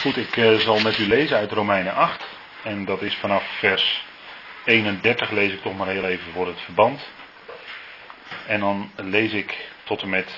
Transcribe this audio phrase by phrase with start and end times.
[0.00, 2.24] Goed, ik uh, zal met u lezen uit Romeinen 8.
[2.62, 4.04] En dat is vanaf vers
[4.64, 7.08] 31 lees ik toch maar heel even voor het verband.
[8.46, 10.34] En dan lees ik tot en met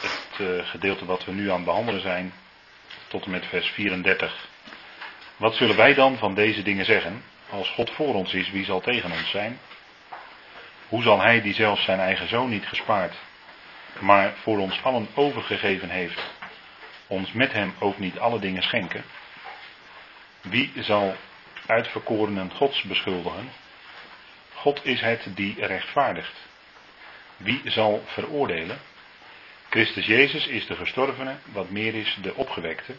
[0.00, 2.32] het uh, gedeelte wat we nu aan het behandelen zijn,
[3.08, 4.48] tot en met vers 34.
[5.36, 7.22] Wat zullen wij dan van deze dingen zeggen?
[7.50, 9.58] Als God voor ons is, wie zal tegen ons zijn?
[10.88, 13.14] Hoe zal Hij die zelfs zijn eigen zoon niet gespaard,
[13.98, 16.20] maar voor ons allen overgegeven heeft,
[17.10, 19.04] ons met Hem ook niet alle dingen schenken?
[20.40, 21.16] Wie zal
[21.66, 23.50] uitverkorenen Gods beschuldigen?
[24.54, 26.34] God is het die rechtvaardigt.
[27.36, 28.78] Wie zal veroordelen?
[29.68, 32.94] Christus Jezus is de gestorvene, wat meer is de opgewekte,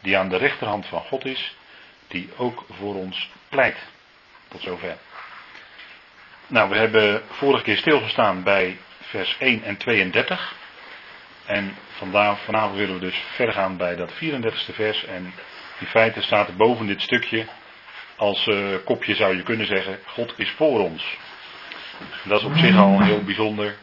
[0.00, 1.56] die aan de rechterhand van God is,
[2.08, 3.78] die ook voor ons pleit.
[4.48, 4.96] Tot zover.
[6.46, 10.54] Nou, we hebben vorige keer stilgestaan bij vers 1 en 32.
[11.46, 15.04] En vandaag, vanavond willen we dus verder gaan bij dat 34ste vers.
[15.04, 15.34] En
[15.80, 17.46] in feite staat er boven dit stukje,
[18.16, 21.16] als uh, kopje zou je kunnen zeggen, God is voor ons.
[22.24, 23.76] Dat is op zich al heel bijzonder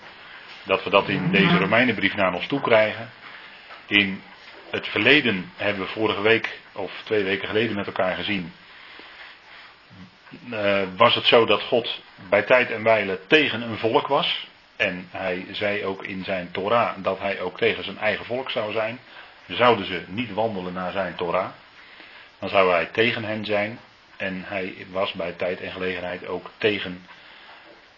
[0.65, 3.09] dat we dat in deze Romeinenbrief naar ons toe krijgen.
[3.87, 4.21] In
[4.71, 8.53] het verleden hebben we vorige week of twee weken geleden met elkaar gezien.
[10.49, 14.47] Uh, was het zo dat God bij tijd en wijle tegen een volk was.
[14.81, 18.71] En hij zei ook in zijn Torah dat hij ook tegen zijn eigen volk zou
[18.71, 18.99] zijn.
[19.47, 21.49] Zouden ze niet wandelen naar zijn Torah,
[22.39, 23.79] dan zou hij tegen hen zijn.
[24.17, 27.05] En hij was bij tijd en gelegenheid ook tegen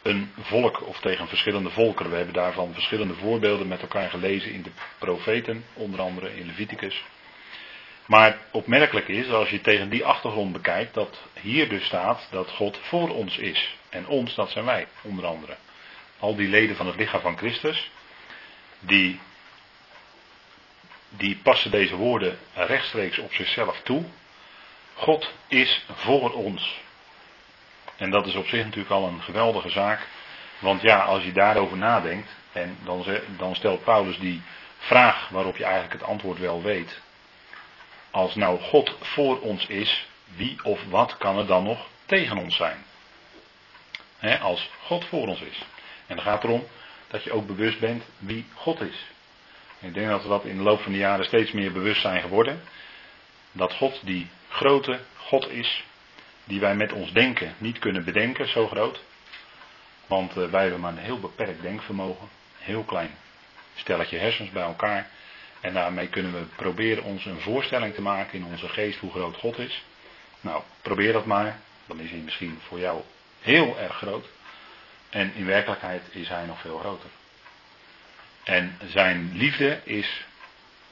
[0.01, 2.11] een volk of tegen verschillende volkeren.
[2.11, 7.03] We hebben daarvan verschillende voorbeelden met elkaar gelezen in de profeten, onder andere in Leviticus.
[8.05, 12.77] Maar opmerkelijk is, als je tegen die achtergrond bekijkt, dat hier dus staat dat God
[12.81, 13.75] voor ons is.
[13.89, 15.55] En ons, dat zijn wij, onder andere.
[16.23, 17.91] Al die leden van het lichaam van Christus,
[18.79, 19.19] die,
[21.09, 24.05] die passen deze woorden rechtstreeks op zichzelf toe.
[24.93, 26.81] God is voor ons.
[27.97, 30.07] En dat is op zich natuurlijk al een geweldige zaak.
[30.59, 33.05] Want ja, als je daarover nadenkt, en dan,
[33.37, 34.41] dan stelt Paulus die
[34.77, 37.01] vraag waarop je eigenlijk het antwoord wel weet.
[38.11, 42.55] Als nou God voor ons is, wie of wat kan er dan nog tegen ons
[42.55, 42.85] zijn?
[44.41, 45.65] als God voor ons is.
[46.07, 46.67] En dan gaat erom
[47.07, 49.05] dat je ook bewust bent wie God is.
[49.79, 52.21] ik denk dat we dat in de loop van de jaren steeds meer bewust zijn
[52.21, 52.61] geworden.
[53.51, 55.83] Dat God die grote God is,
[56.43, 59.01] die wij met ons denken niet kunnen bedenken, zo groot.
[60.07, 63.11] Want uh, wij hebben maar een heel beperkt denkvermogen, heel klein
[63.75, 65.09] stelletje hersens bij elkaar.
[65.61, 69.37] En daarmee kunnen we proberen ons een voorstelling te maken in onze geest hoe groot
[69.37, 69.83] God is.
[70.41, 71.59] Nou, probeer dat maar.
[71.85, 73.01] Dan is hij misschien voor jou
[73.41, 74.25] heel erg groot.
[75.13, 77.09] En in werkelijkheid is hij nog veel groter.
[78.43, 80.25] En zijn liefde is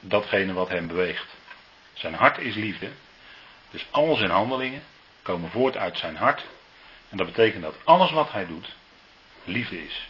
[0.00, 1.26] datgene wat hem beweegt.
[1.92, 2.90] Zijn hart is liefde.
[3.70, 4.82] Dus al zijn handelingen
[5.22, 6.44] komen voort uit zijn hart.
[7.08, 8.74] En dat betekent dat alles wat hij doet,
[9.44, 10.08] liefde is.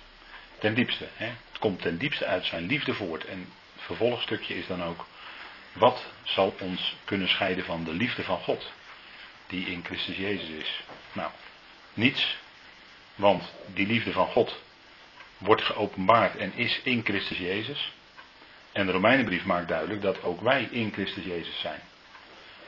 [0.59, 1.09] Ten diepste.
[1.15, 1.27] Hè?
[1.27, 3.25] Het komt ten diepste uit zijn liefde voort.
[3.25, 3.39] En
[3.75, 5.07] het vervolgstukje is dan ook,
[5.73, 8.73] wat zal ons kunnen scheiden van de liefde van God,
[9.47, 10.83] die in Christus Jezus is?
[11.13, 11.31] Nou,
[11.95, 12.37] niets,
[13.23, 14.61] want die liefde van God
[15.39, 17.93] wordt geopenbaard en is in Christus Jezus.
[18.73, 21.81] En de Romeinenbrief maakt duidelijk dat ook wij in Christus Jezus zijn.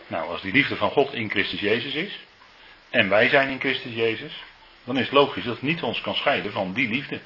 [0.07, 2.19] Nou, als die liefde van God in Christus Jezus is,
[2.91, 4.43] en wij zijn in Christus Jezus,
[4.85, 7.21] dan is het logisch dat het niet ons kan scheiden van die liefde.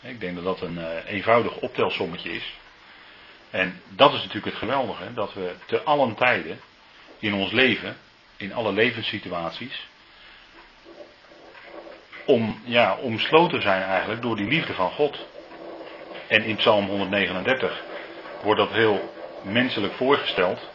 [0.00, 2.52] Ik denk dat dat een uh, eenvoudig optelsommetje is.
[3.50, 6.60] En dat is natuurlijk het geweldige, dat we te allen tijden
[7.18, 7.96] in ons leven,
[8.36, 9.86] in alle levenssituaties,
[12.24, 15.26] om, ja, omsloten zijn eigenlijk door die liefde van God.
[16.28, 17.82] En in Psalm 139
[18.42, 19.12] wordt dat heel
[19.42, 20.68] menselijk voorgesteld,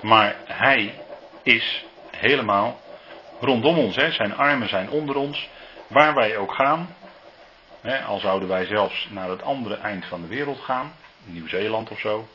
[0.00, 0.94] maar Hij
[1.42, 2.80] is helemaal
[3.40, 3.96] rondom ons.
[3.96, 4.12] Hè.
[4.12, 5.48] Zijn armen zijn onder ons.
[5.86, 6.94] Waar wij ook gaan.
[7.80, 10.92] Hè, al zouden wij zelfs naar het andere eind van de wereld gaan.
[11.24, 12.28] Nieuw-Zeeland of zo.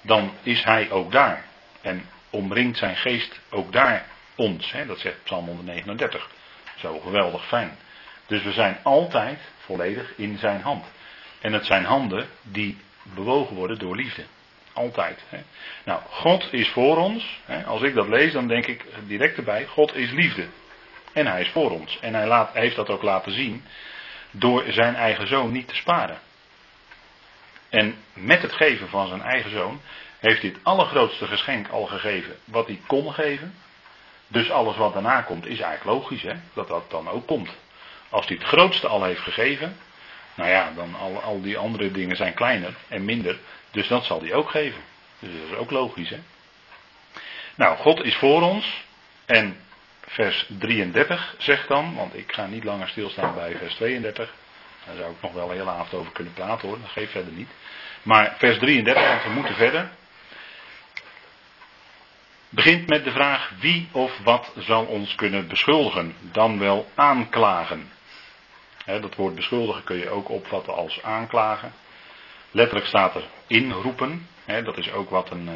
[0.00, 1.44] Dan is hij ook daar.
[1.80, 4.72] En omringt zijn geest ook daar ons.
[4.72, 4.86] Hè.
[4.86, 6.30] Dat zegt Psalm 139.
[6.76, 7.78] Zo geweldig fijn.
[8.30, 10.84] Dus we zijn altijd volledig in zijn hand.
[11.40, 14.24] En het zijn handen die bewogen worden door liefde.
[14.72, 15.22] Altijd.
[15.28, 15.38] Hè.
[15.84, 17.40] Nou, God is voor ons.
[17.44, 17.64] Hè.
[17.64, 20.46] Als ik dat lees, dan denk ik direct erbij: God is liefde.
[21.12, 21.98] En hij is voor ons.
[22.00, 23.64] En hij laat, heeft dat ook laten zien
[24.30, 26.18] door zijn eigen zoon niet te sparen.
[27.68, 29.80] En met het geven van zijn eigen zoon
[30.18, 33.54] heeft hij het allergrootste geschenk al gegeven wat hij kon geven.
[34.28, 37.50] Dus alles wat daarna komt is eigenlijk logisch hè, dat dat dan ook komt.
[38.10, 39.76] Als hij het grootste al heeft gegeven,
[40.34, 43.38] nou ja, dan al, al die andere dingen zijn kleiner en minder.
[43.70, 44.82] Dus dat zal hij ook geven.
[45.18, 46.18] Dus dat is ook logisch, hè?
[47.54, 48.84] Nou, God is voor ons.
[49.26, 49.56] En
[50.06, 54.34] vers 33 zegt dan, want ik ga niet langer stilstaan bij vers 32.
[54.86, 57.32] Daar zou ik nog wel een hele avond over kunnen praten hoor, dat geeft verder
[57.32, 57.48] niet.
[58.02, 59.90] Maar vers 33, want we moeten verder.
[62.48, 67.90] Begint met de vraag wie of wat zal ons kunnen beschuldigen, dan wel aanklagen.
[68.98, 71.72] Dat woord beschuldigen kun je ook opvatten als aanklagen.
[72.50, 74.26] Letterlijk staat er inroepen.
[74.64, 75.54] dat is ook wat een, eh,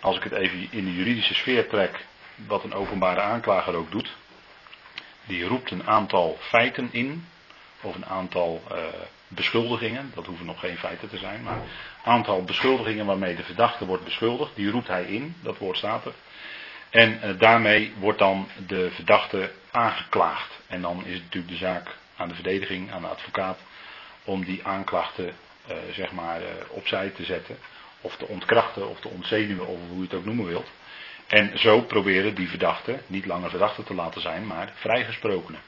[0.00, 2.06] als ik het even in de juridische sfeer trek,
[2.46, 4.16] wat een openbare aanklager ook doet.
[5.26, 7.26] Die roept een aantal feiten in,
[7.80, 8.76] of een aantal uh,
[9.28, 13.86] beschuldigingen, dat hoeven nog geen feiten te zijn, maar een aantal beschuldigingen waarmee de verdachte
[13.86, 16.14] wordt beschuldigd, die roept hij in, dat woord staat er.
[16.90, 20.60] En uh, daarmee wordt dan de verdachte aangeklaagd.
[20.66, 23.58] En dan is het natuurlijk de zaak aan de verdediging, aan de advocaat,
[24.24, 27.56] om die aanklachten uh, zeg maar opzij te zetten,
[28.00, 30.70] of te ontkrachten, of te ontzenuwen, of hoe je het ook noemen wilt.
[31.26, 35.60] En zo proberen die verdachten niet langer verdachten te laten zijn, maar vrijgesprokenen.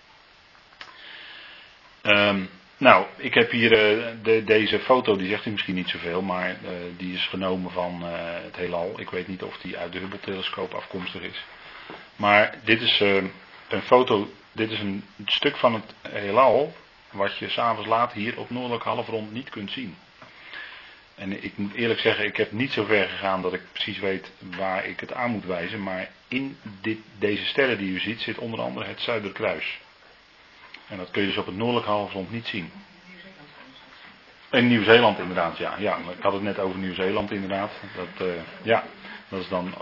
[2.03, 6.23] Um, nou, ik heb hier uh, de, deze foto, die zegt u misschien niet zoveel,
[6.23, 6.57] maar
[6.97, 9.01] die is genomen van het heelal.
[9.01, 11.45] Ik weet niet of die uit de Hubble-telescoop afkomstig is.
[12.17, 16.75] Maar dit is een foto, dit is een stuk van het heelal,
[17.11, 19.97] wat je s'avonds laat hier op noordelijk halfrond niet kunt zien.
[21.15, 24.31] En ik moet eerlijk zeggen, ik heb niet zo ver gegaan dat ik precies weet
[24.57, 25.83] waar ik het aan moet wijzen.
[25.83, 29.81] Maar in dit, deze sterren die u ziet zit onder andere het Zuiderkruis.
[30.89, 32.73] En dat kun je dus op het noordelijk halfrond niet zien.
[34.51, 35.75] In Nieuw-Zeeland inderdaad, ja.
[35.79, 35.97] ja.
[35.97, 37.71] Ik had het net over Nieuw-Zeeland inderdaad.
[37.97, 38.85] Dat, uh, ja,
[39.29, 39.75] dat is dan,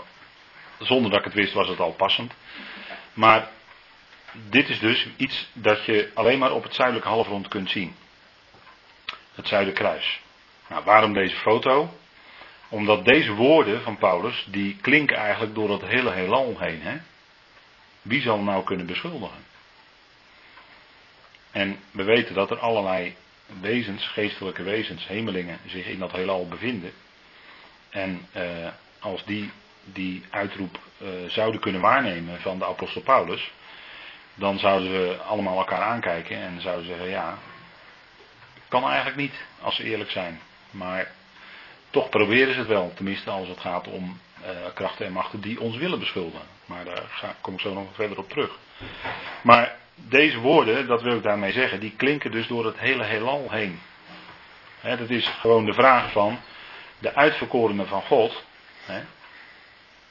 [0.79, 2.33] zonder dat ik het wist was het al passend.
[3.13, 3.49] Maar
[4.49, 7.95] dit is dus iets dat je alleen maar op het zuidelijke halfrond kunt zien.
[9.33, 10.21] Het Zuiderkruis.
[10.67, 11.93] Nou, waarom deze foto?
[12.69, 16.81] Omdat deze woorden van Paulus, die klinken eigenlijk door het hele heelal heen.
[16.81, 16.97] Hè?
[18.01, 19.45] Wie zal nou kunnen beschuldigen?
[21.51, 23.15] En we weten dat er allerlei
[23.59, 26.91] wezens, geestelijke wezens, hemelingen, zich in dat heelal bevinden.
[27.89, 28.67] En eh,
[28.99, 29.51] als die
[29.83, 33.51] die uitroep eh, zouden kunnen waarnemen van de apostel Paulus,
[34.35, 37.37] dan zouden ze allemaal elkaar aankijken en zouden zeggen, ja,
[38.67, 40.39] kan eigenlijk niet, als ze eerlijk zijn.
[40.71, 41.11] Maar
[41.89, 45.59] toch proberen ze het wel, tenminste als het gaat om uh, krachten en machten die
[45.59, 46.47] ons willen beschuldigen.
[46.65, 48.57] Maar daar ga, kom ik zo nog verder op terug.
[49.41, 53.47] Maar deze woorden, dat wil ik daarmee zeggen, die klinken dus door het hele heelal
[53.49, 53.79] heen.
[54.79, 56.39] He, dat is gewoon de vraag van
[56.99, 58.43] de uitverkorenen van God.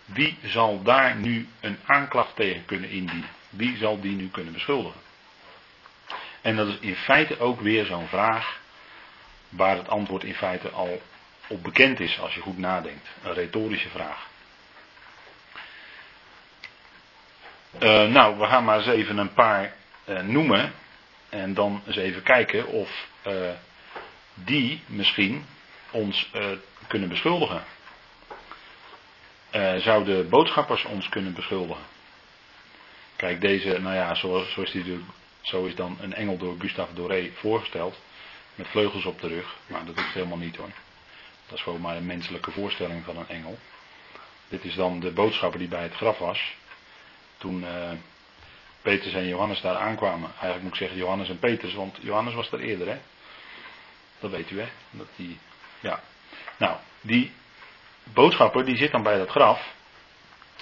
[0.05, 3.29] Wie zal daar nu een aanklacht tegen kunnen indienen?
[3.51, 5.01] Wie zal die nu kunnen beschuldigen?
[6.41, 8.61] En dat is in feite ook weer zo'n vraag
[9.49, 11.03] waar het antwoord in feite al
[11.49, 13.09] op bekend is als je goed nadenkt.
[13.23, 14.29] Een retorische vraag.
[17.79, 19.75] Uh, nou, we gaan maar eens even een paar
[20.09, 20.73] uh, noemen.
[21.29, 23.51] En dan eens even kijken of uh,
[24.35, 25.47] die misschien
[25.91, 26.31] ons
[26.87, 27.65] kunnen beschuldigen.
[29.77, 31.85] zouden boodschappers ons kunnen beschuldigen?
[33.21, 35.05] Kijk, deze, nou ja, zo, zo, is die,
[35.41, 37.99] zo is dan een engel door Gustave Doré voorgesteld.
[38.55, 39.57] Met vleugels op de rug.
[39.67, 40.71] Maar dat is helemaal niet hoor.
[41.47, 43.59] Dat is gewoon maar een menselijke voorstelling van een engel.
[44.49, 46.55] Dit is dan de boodschapper die bij het graf was.
[47.39, 47.91] Toen uh,
[48.83, 50.31] Petrus en Johannes daar aankwamen.
[50.31, 52.99] Eigenlijk moet ik zeggen Johannes en Petrus, want Johannes was er eerder, hè?
[54.21, 54.69] Dat weet u, hè?
[54.91, 55.39] Dat die,
[55.81, 56.03] ja.
[56.57, 57.33] Nou, die
[58.05, 59.79] boodschapper die zit dan bij dat graf.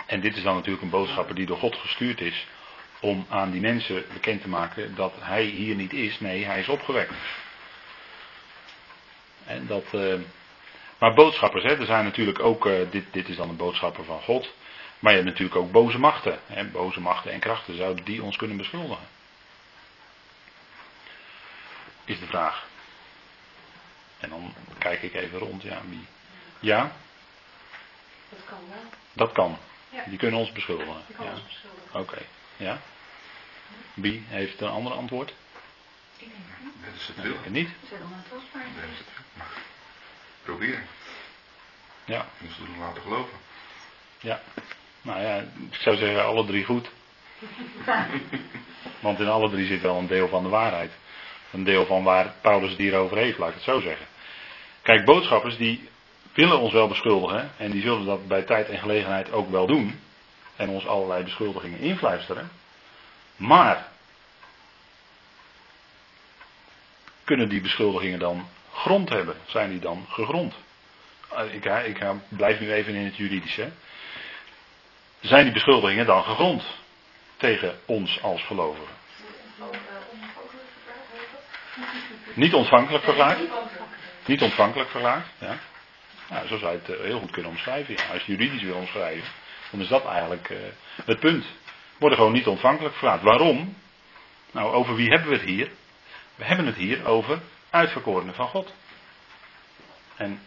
[0.06, 2.46] En dit is dan natuurlijk een boodschapper die door God gestuurd is.
[3.00, 6.20] Om aan die mensen bekend te maken dat hij hier niet is.
[6.20, 7.14] Nee, hij is opgewekt.
[9.44, 10.14] En dat, uh,
[10.98, 14.20] maar boodschappers, hè, er zijn natuurlijk ook, uh, dit, dit is dan een boodschapper van
[14.20, 14.52] God.
[14.98, 16.40] Maar je hebt natuurlijk ook boze machten.
[16.46, 19.06] Hè, boze machten en krachten, zouden die ons kunnen beschuldigen?
[22.04, 22.66] Is de vraag.
[24.18, 26.06] En dan kijk ik even rond, ja, wie.
[26.60, 26.92] Ja?
[28.28, 28.90] Dat kan wel.
[29.12, 29.58] Dat kan.
[29.90, 30.04] Ja.
[30.06, 30.94] Die kunnen ons beschuldigen.
[31.06, 31.32] Die ja.
[31.32, 31.88] ons beschuldigen.
[31.90, 32.26] Oké, okay.
[32.56, 32.80] ja.
[33.94, 35.34] Wie heeft een ander antwoord?
[36.16, 36.72] Ik denk niet.
[36.84, 37.32] Dat is het wil.
[37.32, 37.68] Ik niet.
[37.68, 37.98] Het is het
[39.34, 39.44] wil.
[40.42, 40.82] Probeer.
[42.04, 42.26] Ja.
[42.38, 43.38] Moest het laten geloven.
[44.20, 44.40] Ja.
[45.02, 45.36] Nou ja,
[45.70, 46.90] ik zou zeggen alle drie goed.
[49.00, 50.92] Want in alle drie zit wel een deel van de waarheid.
[51.52, 54.06] Een deel van waar Paulus het hier over heeft, laat ik het zo zeggen.
[54.82, 55.88] Kijk, boodschappers die
[56.32, 57.50] willen ons wel beschuldigen.
[57.56, 60.00] En die zullen dat bij tijd en gelegenheid ook wel doen.
[60.56, 62.50] En ons allerlei beschuldigingen influisteren.
[63.36, 63.88] Maar
[67.24, 69.36] kunnen die beschuldigingen dan grond hebben?
[69.46, 70.54] Zijn die dan gegrond?
[71.50, 73.70] Ik, ik blijf nu even in het juridische.
[75.20, 76.62] zijn die beschuldigingen dan gegrond
[77.36, 78.94] tegen ons als gelovigen?
[82.34, 83.38] Niet ontvankelijk verklaard?
[84.26, 85.58] Niet ontvankelijk verklaard, ja.
[86.28, 87.96] Nou, zo zou je het eh, heel goed kunnen omschrijven.
[88.12, 89.28] Als je juridisch wil omschrijven,
[89.70, 90.58] dan is dat eigenlijk uh,
[91.04, 91.44] het punt.
[91.98, 93.22] Worden gewoon niet ontvankelijk verklaard.
[93.22, 93.76] Waarom?
[94.50, 95.70] Nou, over wie hebben we het hier?
[96.34, 98.74] We hebben het hier over uitverkorenen van God.
[100.16, 100.40] En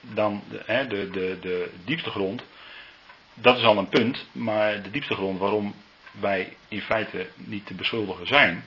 [0.00, 2.44] dan de, de, de, de diepste grond,
[3.34, 5.74] dat is al een punt, maar de diepste grond waarom
[6.10, 8.64] wij in feite niet te beschuldigen zijn,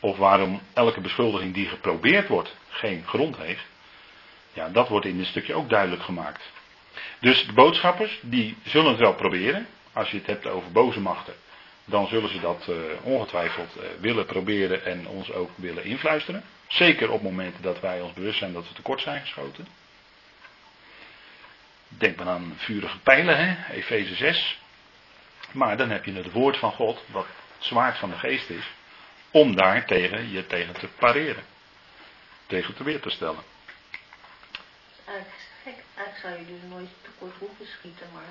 [0.00, 3.64] of waarom elke beschuldiging die geprobeerd wordt geen grond heeft,
[4.52, 6.42] ja, dat wordt in dit stukje ook duidelijk gemaakt.
[7.20, 9.66] Dus de boodschappers, die zullen het wel proberen.
[9.92, 11.34] Als je het hebt over boze machten,
[11.84, 16.44] dan zullen ze dat uh, ongetwijfeld uh, willen proberen en ons ook willen influisteren.
[16.66, 19.66] Zeker op momenten dat wij ons bewust zijn dat we tekort zijn geschoten.
[21.88, 23.74] Denk maar aan vurige pijlen, hè?
[23.74, 24.58] Efeze 6.
[25.52, 28.64] Maar dan heb je het woord van God, wat het zwaard van de geest is,
[29.30, 31.44] om daar tegen je tegen te pareren.
[32.46, 33.42] Tegen te weer te stellen.
[36.20, 38.30] Zou je dus nooit tekort hoeven schieten, maar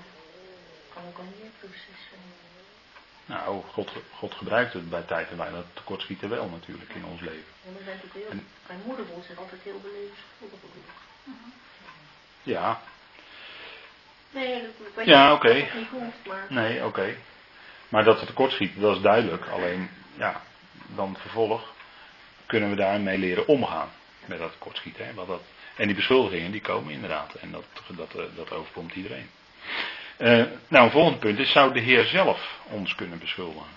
[0.93, 2.21] kan ook een leerproces zijn.
[3.25, 7.21] Nou, God, God gebruikt het bij tijd en wij dat tekortschieten wel natuurlijk in ons
[7.21, 7.51] leven.
[7.63, 10.17] Want er zijn natuurlijk heel, En- mijn moeder zich altijd heel bedoeld.
[12.43, 12.81] Ja,
[14.31, 14.61] Nee,
[14.95, 15.53] dat, Ja, oké.
[15.53, 17.15] het hoeft, maar nee, oké.
[17.89, 19.45] Maar dat we tekortschieten, dat is duidelijk.
[19.47, 20.41] Alleen, ja,
[20.87, 21.73] dan vervolg
[22.45, 23.89] kunnen we daarmee leren omgaan
[24.25, 25.05] met dat tekortschieten.
[25.05, 25.13] Hè?
[25.13, 25.41] Want dat,
[25.77, 27.33] en die beschuldigingen die komen inderdaad.
[27.33, 29.29] En dat, dat, eh, dat overkomt iedereen.
[30.17, 33.75] Eh, nou, een volgende punt is, zou de Heer zelf ons kunnen beschuldigen?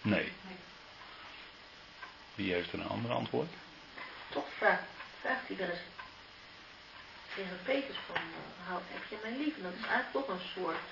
[0.00, 0.32] Nee.
[2.34, 3.48] Wie heeft er een ander antwoord?
[4.34, 4.82] toch vraagt,
[5.20, 5.86] vraagt hij wel eens
[7.34, 9.56] tegen Peters van, eh, hou, heb je mij lief?
[9.56, 10.86] En dat is eigenlijk toch een soort,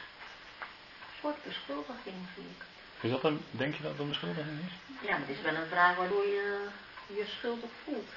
[1.20, 2.62] soort beschuldiging, vind ik.
[3.00, 4.74] Is dat een, denk je dat dat een beschuldiging is?
[5.08, 6.68] Ja, maar het is wel een vraag waardoor je
[7.14, 8.10] je schuldig voelt.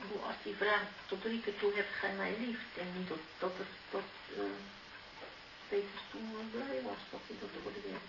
[0.00, 2.58] Bedoel, als die vraagt tot drie keer toe, hebt gij mij lief?
[2.74, 4.02] Denk niet dat, dat, het,
[4.36, 4.42] eh,
[5.68, 8.02] Peters toen blij was dat hij dat door de wereld.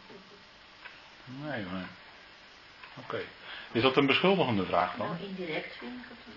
[1.25, 1.89] Nee, maar.
[2.97, 3.21] Oké.
[3.71, 5.07] Is dat een beschuldigende vraag dan?
[5.07, 6.33] Nou, indirect vind ik het.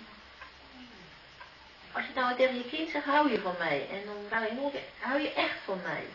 [1.93, 3.89] Als je nou tegen je kind zegt, hou je van mij?
[3.91, 6.07] En dan hou je, nog, hou je echt van mij?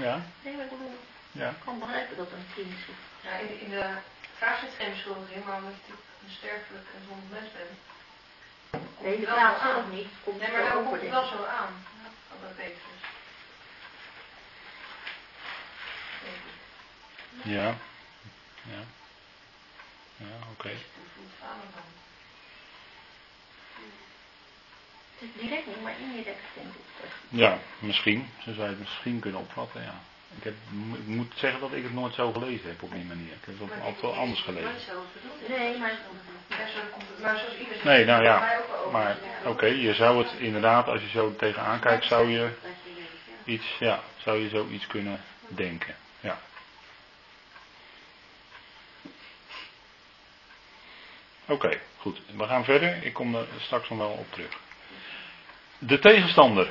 [0.00, 0.98] Ja, Nee, maar ik bedoel,
[1.36, 1.48] ja.
[1.50, 3.04] ik kan begrijpen dat een kind zegt.
[3.26, 3.86] Ja, in de, in de
[4.36, 7.74] vraag zit geen beschuldiging, maar omdat je natuurlijk een sterfelijk en zonder mens bent.
[9.00, 9.74] Nee, de wel vraag zo aan.
[9.74, 10.08] zelf niet.
[10.24, 11.28] Komt Nee, maar over, komt het wel ik.
[11.30, 11.72] zo aan.
[12.32, 13.00] Ook bij Petrus.
[16.22, 17.52] Denk ik.
[17.54, 17.76] Ja.
[18.72, 18.82] Ja.
[20.16, 20.70] Ja, oké.
[25.18, 26.80] Is direct niet, maar indirect denk ik.
[27.00, 28.30] dat- Ja, misschien.
[28.38, 30.00] Zo zou je het misschien kunnen opvatten, ja.
[30.34, 30.54] Ik, heb,
[30.92, 33.32] ik moet zeggen dat ik het nooit zo gelezen heb op die manier.
[33.32, 34.70] Ik heb het altijd wel anders gelezen.
[35.48, 35.90] Nee, maar
[36.48, 37.22] Ja, zo komt het.
[37.22, 38.60] Maar zoals ieder zegt, Nee, nou ja.
[38.92, 42.50] Maar oké, je zou het inderdaad, als je zo tegenaan kijkt, zou je
[43.44, 45.94] iets, ja, zou je zoiets kunnen denken.
[46.20, 46.38] Ja.
[51.48, 52.20] Oké, goed.
[52.36, 53.04] We gaan verder.
[53.04, 54.58] Ik kom er straks nog wel op terug.
[55.78, 56.68] De tegenstander.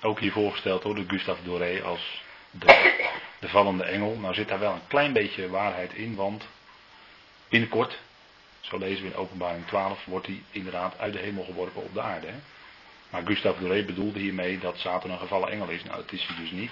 [0.00, 2.24] Ook hier voorgesteld door de Gustave Doré als
[2.58, 2.94] de,
[3.40, 4.16] de vallende engel.
[4.18, 6.46] Nou zit daar wel een klein beetje waarheid in, want
[7.48, 7.98] binnenkort,
[8.60, 12.00] zo lezen we in openbaring 12, wordt hij inderdaad uit de hemel geworpen op de
[12.00, 12.26] aarde.
[12.26, 12.36] Hè?
[13.10, 15.84] Maar Gustave Doré bedoelde hiermee dat Satan een gevallen engel is.
[15.84, 16.70] Nou, dat is hij dus niet.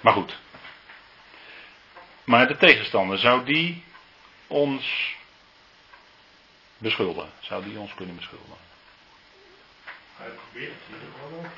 [0.00, 0.38] Maar goed.
[2.24, 3.84] Maar de tegenstander, zou die
[4.46, 5.14] ons
[6.78, 7.30] beschuldigen?
[7.40, 8.56] Zou die ons kunnen beschuldigen?
[10.16, 11.50] Hij probeert het in ieder geval.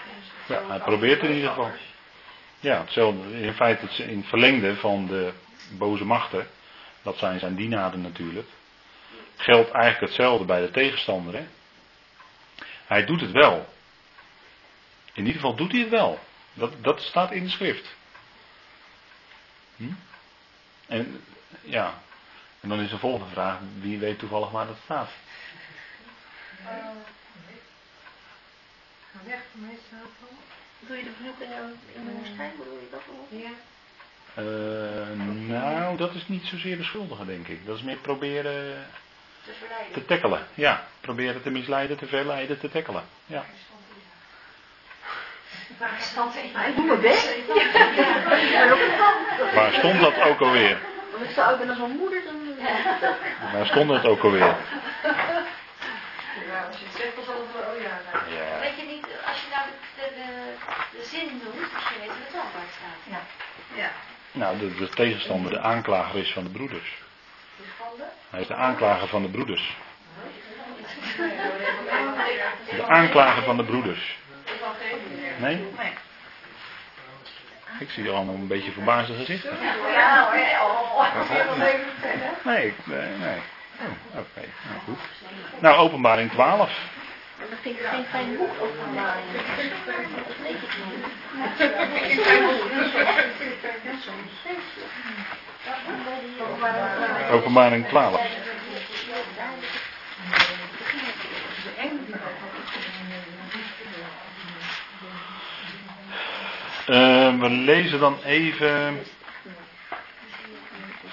[0.47, 1.73] Ja, hij probeert in ieder geval.
[2.64, 3.40] Ja, hetzelfde.
[3.40, 5.33] In feite in verlengde van de
[5.71, 6.47] boze machten.
[7.02, 8.49] Dat zijn zijn dienaren natuurlijk.
[9.37, 11.35] Geldt eigenlijk hetzelfde bij de tegenstander.
[11.35, 11.47] Hè?
[12.87, 13.68] Hij doet het wel.
[15.12, 16.18] In ieder geval doet hij het wel.
[16.52, 17.97] Dat, dat staat in de schrift.
[19.76, 19.92] Hm?
[20.87, 21.25] En
[21.62, 22.02] ja,
[22.61, 25.11] en dan is de volgende vraag: wie weet toevallig waar dat staat?
[29.52, 30.28] Meestal.
[30.87, 31.47] Doe je de vloeken
[31.95, 33.03] in de woestijn, bedoel je dat?
[33.29, 33.50] Ja.
[34.35, 37.67] Eh, nou, dat is niet zozeer beschuldigen, denk ik.
[37.67, 38.87] Dat is meer proberen
[39.45, 39.93] Te verleiden.
[39.93, 40.47] te tackelen.
[40.55, 43.03] Ja, proberen te misleiden, te verleiden, te tackelen.
[43.26, 43.45] Ja.
[45.79, 47.29] Waar stond ik doe mijn best.
[48.73, 49.55] Ook.
[49.55, 50.79] Waar stond dat ook alweer?
[51.12, 52.57] Als ik zo oud ben als mijn moeder, dan...
[53.53, 54.41] Waar stond dat ook alweer?
[54.41, 54.57] Ja,
[56.69, 57.25] als je het zegt, dan
[59.96, 63.00] de zin doen, als je weet wat het wel waar het staat.
[63.10, 63.20] Ja.
[63.82, 63.90] Ja.
[64.32, 67.02] Nou, de, de tegenstander, de aanklager is van de broeders.
[67.56, 68.04] Dus van de?
[68.30, 69.76] Hij is de aanklager van de broeders.
[72.70, 74.18] De aanklager van de broeders.
[75.38, 75.56] Nee?
[75.56, 75.92] Nee.
[77.78, 79.58] Ik zie allemaal een beetje verbaasde gezichten.
[79.92, 81.56] Ja hoor, oh,
[82.44, 83.38] Nee, nee, nee.
[83.80, 84.98] Oh, Oké, nou goed.
[85.58, 86.70] Nou, openbaring 12.
[87.38, 88.50] En dat vind ik geen fijn boek
[88.91, 89.00] niet.
[97.31, 98.21] Openbaring 12.
[106.87, 109.03] Eh, we lezen dan even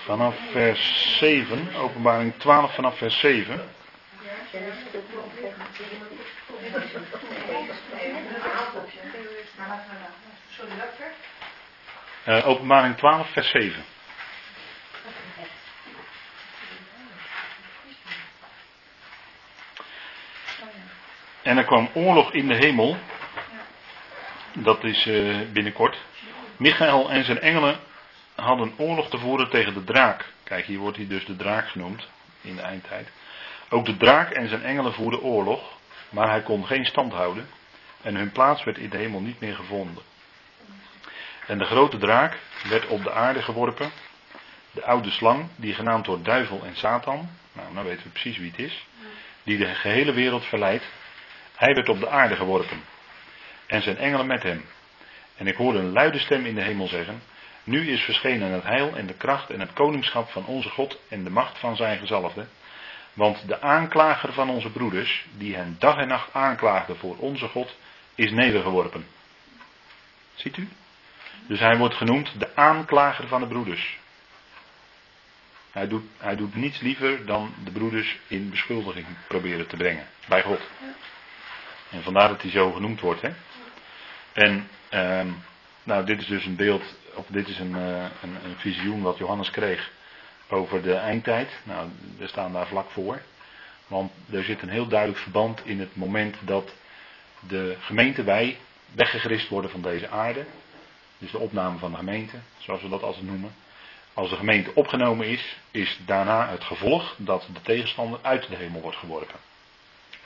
[0.05, 3.61] vanaf vers 7, openbaring 12 vanaf vers 7.
[4.51, 4.73] Ver?
[12.23, 13.83] Eh, openbaring 12 vers 7.
[21.41, 22.97] En er kwam oorlog in de hemel.
[24.53, 25.97] Dat is eh, binnenkort.
[26.57, 27.79] Michael en zijn engelen
[28.35, 30.33] hadden oorlog te voeren tegen de draak.
[30.43, 32.07] Kijk, hier wordt hij dus de draak genoemd
[32.41, 33.11] in de eindtijd.
[33.73, 35.77] Ook de draak en zijn engelen voerden oorlog,
[36.09, 37.49] maar hij kon geen stand houden.
[38.01, 40.03] En hun plaats werd in de hemel niet meer gevonden.
[41.47, 42.37] En de grote draak
[42.69, 43.91] werd op de aarde geworpen.
[44.71, 47.29] De oude slang, die genaamd wordt duivel en Satan.
[47.53, 48.87] Nou, nou weten we precies wie het is.
[49.43, 50.85] Die de gehele wereld verleidt.
[51.55, 52.83] Hij werd op de aarde geworpen.
[53.65, 54.65] En zijn engelen met hem.
[55.35, 57.21] En ik hoorde een luide stem in de hemel zeggen.
[57.63, 61.23] Nu is verschenen het heil en de kracht en het koningschap van onze God en
[61.23, 62.45] de macht van zijn gezalfde.
[63.13, 67.75] Want de aanklager van onze broeders, die hen dag en nacht aanklaagde voor onze God,
[68.15, 69.05] is nedergeworpen.
[70.33, 70.69] Ziet u?
[71.47, 73.99] Dus hij wordt genoemd de aanklager van de broeders.
[75.71, 80.43] Hij doet, hij doet niets liever dan de broeders in beschuldiging proberen te brengen bij
[80.43, 80.59] God.
[81.89, 83.21] En vandaar dat hij zo genoemd wordt.
[83.21, 83.29] Hè?
[84.33, 85.27] En ehm,
[85.83, 86.83] nou, dit is dus een beeld,
[87.13, 89.91] of dit is een, eh, een, een visioen wat Johannes kreeg
[90.51, 91.49] over de eindtijd.
[91.63, 93.21] Nou, we staan daar vlak voor.
[93.87, 96.73] Want er zit een heel duidelijk verband in het moment dat
[97.39, 98.57] de gemeente wij
[98.95, 100.45] weggegrist worden van deze aarde.
[101.17, 103.53] Dus de opname van de gemeente, zoals we dat altijd noemen.
[104.13, 108.81] Als de gemeente opgenomen is, is daarna het gevolg dat de tegenstander uit de hemel
[108.81, 109.39] wordt geworpen.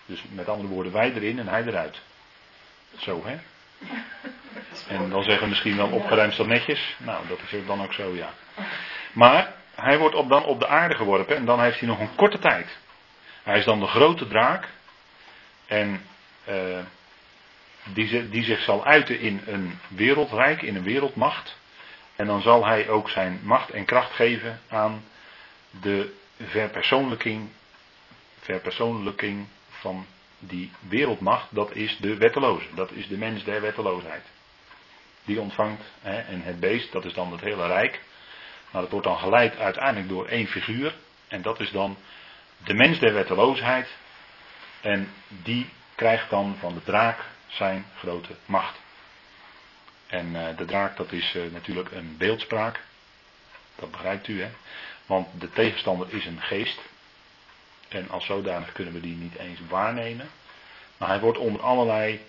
[0.05, 2.01] Dus met andere woorden, wij erin en hij eruit.
[2.97, 3.38] Zo hè.
[4.88, 6.95] En dan zeggen we misschien wel opgeruimd staat netjes.
[6.97, 8.33] Nou, dat is dan ook zo, ja.
[9.13, 12.15] Maar hij wordt op, dan op de aarde geworpen en dan heeft hij nog een
[12.15, 12.77] korte tijd.
[13.43, 14.67] Hij is dan de grote draak.
[15.65, 16.01] En
[16.43, 16.79] eh,
[17.93, 21.57] die, die zich zal uiten in een wereldrijk, in een wereldmacht.
[22.15, 25.03] En dan zal hij ook zijn macht en kracht geven aan
[25.81, 27.49] de verpersoonlijking,
[28.39, 30.05] verpersoonlijking van
[30.39, 31.47] die wereldmacht.
[31.49, 34.23] Dat is de wetteloze, dat is de mens der wetteloosheid.
[35.25, 38.01] Die ontvangt, hè, en het beest, dat is dan het hele rijk.
[38.71, 40.95] Maar dat wordt dan geleid uiteindelijk door één figuur.
[41.28, 41.97] En dat is dan
[42.63, 43.88] de mens der wetteloosheid.
[44.82, 48.75] En die krijgt dan van de draak zijn grote macht.
[50.08, 52.82] En eh, de draak, dat is eh, natuurlijk een beeldspraak.
[53.75, 54.49] Dat begrijpt u, hè?
[55.06, 56.80] Want de tegenstander is een geest.
[57.89, 60.30] En als zodanig kunnen we die niet eens waarnemen.
[60.97, 62.21] Maar hij wordt onder allerlei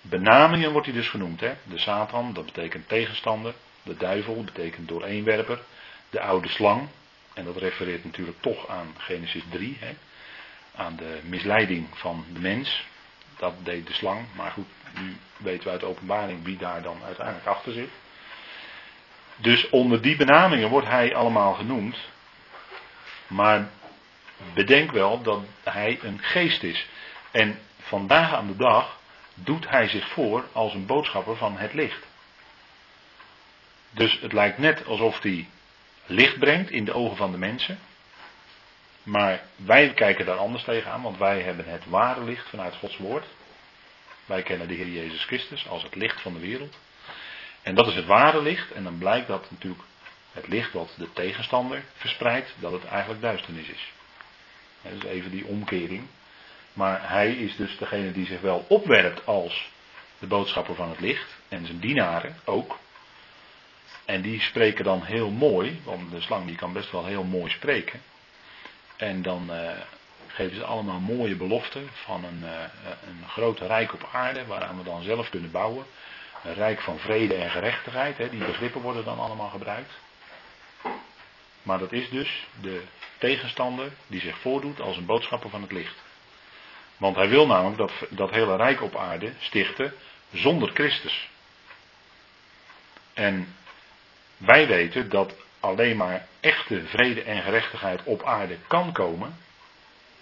[0.00, 1.40] benamingen wordt hij dus genoemd.
[1.40, 1.54] Hè?
[1.64, 3.54] De Satan, dat betekent tegenstander.
[3.88, 5.58] De duivel betekent dooreenwerper.
[6.10, 6.88] De oude slang.
[7.34, 9.76] En dat refereert natuurlijk toch aan Genesis 3.
[9.80, 9.94] Hè?
[10.74, 12.86] Aan de misleiding van de mens.
[13.36, 14.26] Dat deed de slang.
[14.34, 17.90] Maar goed, nu weten we uit de openbaring wie daar dan uiteindelijk achter zit.
[19.36, 21.96] Dus onder die benamingen wordt hij allemaal genoemd.
[23.26, 23.68] Maar
[24.54, 26.86] bedenk wel dat hij een geest is.
[27.30, 28.98] En vandaag aan de dag
[29.34, 32.06] doet hij zich voor als een boodschapper van het licht.
[33.98, 35.48] Dus het lijkt net alsof hij
[36.06, 37.78] licht brengt in de ogen van de mensen.
[39.02, 43.26] Maar wij kijken daar anders tegenaan, want wij hebben het ware licht vanuit Gods woord.
[44.26, 46.78] Wij kennen de Heer Jezus Christus als het licht van de wereld.
[47.62, 48.72] En dat is het ware licht.
[48.72, 49.82] En dan blijkt dat natuurlijk
[50.32, 53.92] het licht wat de tegenstander verspreidt, dat het eigenlijk duisternis is.
[54.82, 56.06] Dat is even die omkering.
[56.72, 59.70] Maar hij is dus degene die zich wel opwerpt als
[60.18, 61.36] de boodschapper van het licht.
[61.48, 62.78] En zijn dienaren ook.
[64.08, 67.50] En die spreken dan heel mooi, want de slang die kan best wel heel mooi
[67.50, 68.02] spreken.
[68.96, 69.70] En dan eh,
[70.26, 74.84] geven ze allemaal mooie beloften van een, eh, een groot rijk op aarde, waaraan we
[74.84, 75.86] dan zelf kunnen bouwen.
[76.44, 78.18] een rijk van vrede en gerechtigheid.
[78.18, 79.92] Hè, die begrippen worden dan allemaal gebruikt.
[81.62, 82.82] Maar dat is dus de
[83.18, 85.96] tegenstander die zich voordoet als een boodschapper van het licht.
[86.96, 89.94] Want hij wil namelijk dat, dat hele rijk op aarde stichten
[90.32, 91.28] zonder Christus.
[93.14, 93.56] En
[94.38, 99.36] wij weten dat alleen maar echte vrede en gerechtigheid op aarde kan komen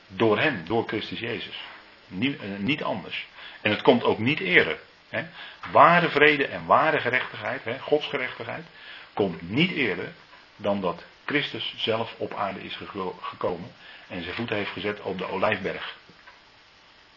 [0.06, 1.60] door Hem, door Christus Jezus.
[2.06, 3.26] Niet, eh, niet anders.
[3.60, 4.78] En het komt ook niet eerder.
[5.08, 5.24] Hè.
[5.72, 8.64] Ware vrede en ware gerechtigheid, hè, Gods gerechtigheid,
[9.12, 10.12] komt niet eerder
[10.56, 12.78] dan dat Christus zelf op aarde is
[13.20, 13.72] gekomen
[14.08, 15.96] en zijn voet heeft gezet op de olijfberg.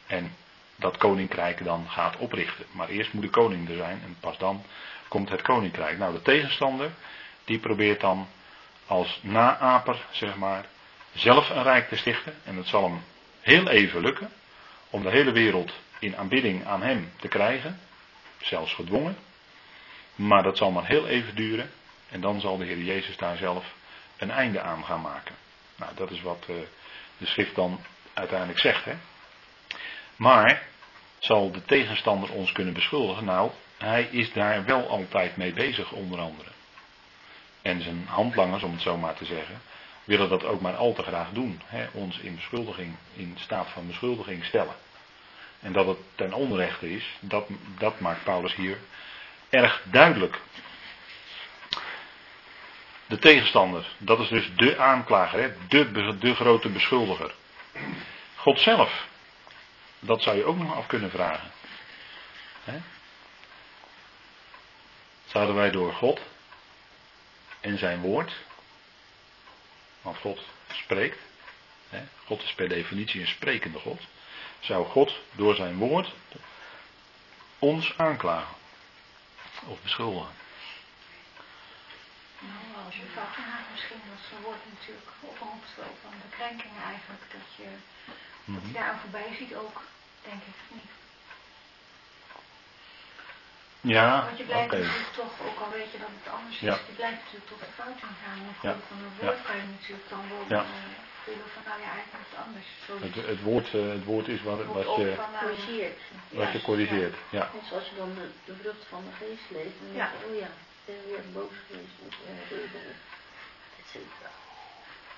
[0.07, 0.35] En
[0.75, 2.65] dat koninkrijk dan gaat oprichten.
[2.71, 4.63] Maar eerst moet de koning er zijn en pas dan
[5.09, 5.97] komt het koninkrijk.
[5.97, 6.91] Nou, de tegenstander,
[7.45, 8.27] die probeert dan
[8.85, 10.65] als naaper, zeg maar,
[11.13, 12.33] zelf een rijk te stichten.
[12.43, 13.03] En het zal hem
[13.41, 14.31] heel even lukken
[14.89, 17.79] om de hele wereld in aanbidding aan hem te krijgen.
[18.41, 19.17] Zelfs gedwongen.
[20.15, 21.71] Maar dat zal maar heel even duren.
[22.09, 23.73] En dan zal de Heer Jezus daar zelf
[24.17, 25.35] een einde aan gaan maken.
[25.75, 26.55] Nou, dat is wat eh,
[27.17, 27.79] de schrift dan
[28.13, 28.85] uiteindelijk zegt.
[28.85, 28.93] Hè?
[30.15, 30.67] Maar
[31.19, 33.25] zal de tegenstander ons kunnen beschuldigen?
[33.25, 36.49] Nou, hij is daar wel altijd mee bezig, onder andere.
[37.61, 39.61] En zijn handlangers, om het zo maar te zeggen,
[40.03, 41.61] willen dat ook maar al te graag doen.
[41.65, 41.87] Hè?
[41.91, 44.75] Ons in beschuldiging, in staat van beschuldiging stellen.
[45.59, 48.77] En dat het ten onrechte is, dat, dat maakt Paulus hier
[49.49, 50.41] erg duidelijk.
[53.05, 55.53] De tegenstander, dat is dus de aanklager, hè?
[55.67, 57.33] De, de grote beschuldiger.
[58.35, 59.07] God zelf,
[59.99, 61.51] dat zou je ook nog af kunnen vragen.
[65.31, 66.19] Zouden wij door God
[67.59, 68.33] en zijn woord,
[70.01, 70.39] want God
[70.71, 71.19] spreekt,
[71.89, 72.03] hè?
[72.25, 74.01] God is per definitie een sprekende God,
[74.59, 76.13] zou God door zijn woord
[77.59, 78.55] ons aanklagen
[79.65, 80.33] of beschuldigen.
[82.39, 85.67] Nou, als je maakt, misschien als een woord natuurlijk opgeroepen
[86.01, 87.69] van de krenkingen eigenlijk, dat je,
[88.45, 89.81] dat je daar aan voorbij ziet ook,
[90.23, 90.98] denk ik niet.
[93.81, 94.81] Ja, Want je blijft oké.
[94.81, 96.75] natuurlijk toch, ook al weet je dat het anders is, Ja.
[96.89, 98.37] je blijft natuurlijk tot de fout gaan gaan.
[98.47, 98.75] En Ja.
[98.89, 100.63] van een woord kan je natuurlijk dan wel Ja.
[100.63, 100.69] eh,
[101.23, 102.67] voelen van nou ja, eigenlijk is het anders.
[102.87, 106.01] Zo Het, het, woord, eh, het woord is wat, wordt wat, je, van, nou, Corrigeert.
[106.41, 107.15] wat je corrigeert.
[107.37, 107.43] Ja.
[107.55, 109.77] Net zoals je dan de, de vrucht van de geest leest.
[109.81, 110.07] En dan Ja.
[110.09, 111.97] denk je, oh ja, ik ben weer boos geweest.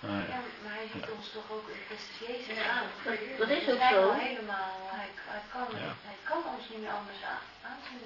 [0.04, 0.34] Ah, ja.
[0.34, 2.88] Ja, maar hij ziet ons toch ook in Christus Jezus Ja, aan.
[3.06, 4.02] dat- dat is ook hij zo.
[4.10, 5.92] kan helemaal, hij, hij, kan, Ja.
[6.10, 8.04] hij kan ons niet meer anders aan, aanzien.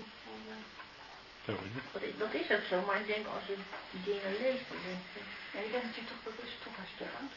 [1.94, 3.56] Dat, is- dat is ook zo, maar ik denk als je
[3.92, 5.22] die dingen leest, dan denk je,
[5.54, 7.30] ja, ik denk dat je toch, dat is toch een stuk aan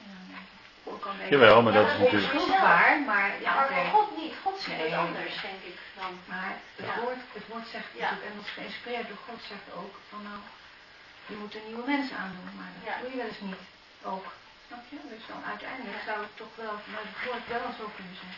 [1.18, 4.34] weet Jawel, maar Ja, dat is is natuurlijk- onschuldigbaar, maar ja, maar God niet.
[4.44, 6.12] God ziet het anders, denk ik dan.
[6.32, 7.00] Maar het, Ja.
[7.02, 7.90] woord, het woord zegt
[8.26, 10.38] en dat is geïnspireerd door God, zegt ook van nou,
[11.30, 12.94] je moet een nieuwe mens aandoen, maar dat Ja.
[13.00, 13.64] doe je wel eens niet.
[14.12, 14.26] Ook.
[14.68, 14.98] Snap je?
[15.14, 18.36] Dus dan uiteindelijk zou het toch wel vanuit het woord wel zo kunnen zijn.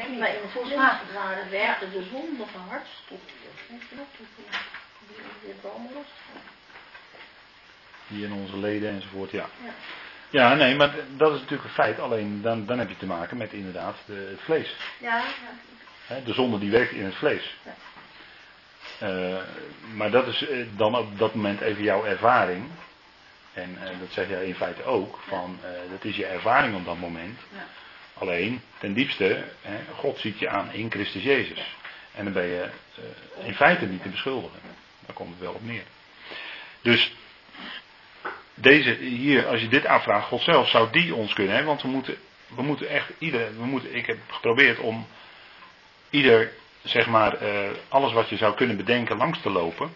[0.00, 1.12] Denk maar in het Volksmatig.
[1.12, 3.28] waren werkte de zondige hartstocht.
[3.66, 4.60] Geen knop toevoegen.
[5.06, 5.88] Die
[8.10, 9.46] die in onze leden enzovoort, ja.
[9.64, 9.72] Ja.
[10.30, 12.00] Ja, nee, maar dat is natuurlijk een feit.
[12.00, 14.76] Alleen dan, dan heb je te maken met inderdaad de, het vlees.
[14.98, 15.24] Ja, ja.
[16.06, 17.56] Hè, de zonde die werkt in het vlees.
[17.64, 17.74] Ja.
[19.06, 19.42] Eh,
[19.94, 22.70] maar dat is eh, dan op dat moment even jouw ervaring.
[23.60, 25.18] En eh, dat zeg jij in feite ook.
[25.28, 27.40] Van, eh, dat is je ervaring op dat moment.
[27.52, 27.66] Ja.
[28.14, 31.76] Alleen, ten diepste, hè, God ziet je aan in Christus Jezus.
[32.14, 34.60] En dan ben je eh, in feite niet te beschuldigen.
[35.06, 35.84] Daar komt het wel op neer.
[36.82, 37.12] Dus
[38.54, 41.56] deze hier, als je dit afvraagt, God zelf zou die ons kunnen.
[41.56, 41.64] Hè?
[41.64, 45.06] Want we moeten, we moeten echt ieder, we moeten, ik heb geprobeerd om
[46.10, 47.38] ieder, zeg maar,
[47.88, 49.92] alles wat je zou kunnen bedenken langs te lopen.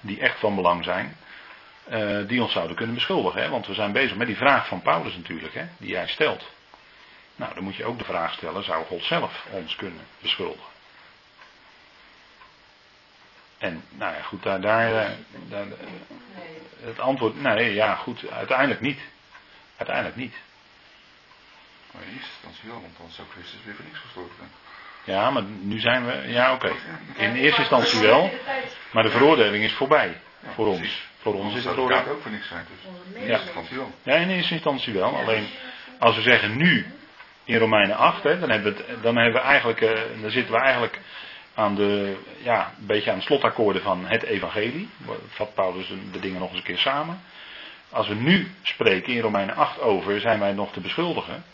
[0.00, 1.16] Die echt van belang zijn.
[1.88, 3.42] Eh, die ons zouden kunnen beschuldigen.
[3.42, 3.48] Hè?
[3.48, 5.64] Want we zijn bezig met die vraag van Paulus natuurlijk, hè?
[5.76, 6.50] die jij stelt.
[7.36, 10.72] Nou, dan moet je ook de vraag stellen, zou God zelf ons kunnen beschuldigen?
[13.58, 15.10] En, nou ja, goed, daar, daar, eh,
[15.48, 15.66] daar-
[16.80, 19.00] het antwoord, nee, ja, goed, uiteindelijk niet.
[19.76, 20.34] Uiteindelijk niet.
[21.90, 24.50] Maar in eerste instantie wel, want dan zou Christus weer voor niks gesloten zijn.
[25.04, 26.72] Ja, maar nu zijn we, ja oké.
[27.16, 28.30] In eerste instantie wel,
[28.92, 30.20] maar de veroordeling is voorbij.
[30.54, 31.06] Voor ons.
[31.24, 32.66] Voor ons is het ook voor niks zijn.
[32.68, 33.32] Dus in Ja.
[33.32, 33.46] eerste mening.
[33.46, 33.92] instantie wel.
[34.02, 35.16] Ja, in eerste instantie wel.
[35.16, 35.46] Alleen
[35.98, 36.86] als we zeggen nu
[37.44, 40.54] in Romeinen 8, hè, dan, hebben we het, dan, hebben we eigenlijk, eh, dan zitten
[40.54, 41.00] we eigenlijk
[41.54, 44.88] aan de, ja, een beetje aan de slotakkoorden van het evangelie.
[45.28, 47.20] Vat Paulus de de dingen nog eens een keer samen.
[47.90, 51.44] Als we nu spreken in Romeinen 8 over, zijn wij nog te beschuldigen.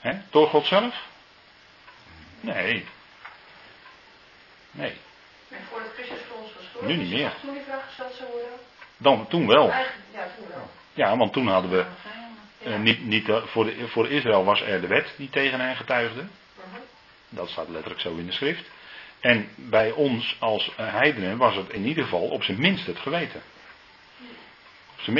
[0.00, 1.06] Hè, door God zelf?
[2.40, 2.84] Nee.
[4.70, 4.92] Nee.
[5.48, 6.18] En voordat Christus
[6.80, 7.32] nu niet meer.
[7.40, 8.65] Toen die vraag gesteld zou worden?
[8.96, 9.72] Dan, toen wel.
[10.92, 11.84] Ja, want toen hadden we,
[12.62, 15.76] eh, niet, niet, eh, voor, de, voor Israël was er de wet die tegen hen
[15.76, 16.22] getuigde.
[16.22, 16.80] Mhm.
[17.28, 18.70] Dat staat letterlijk zo in de schrift.
[19.20, 23.42] En bij ons als heidenen was het in ieder geval op zijn minst het geweten.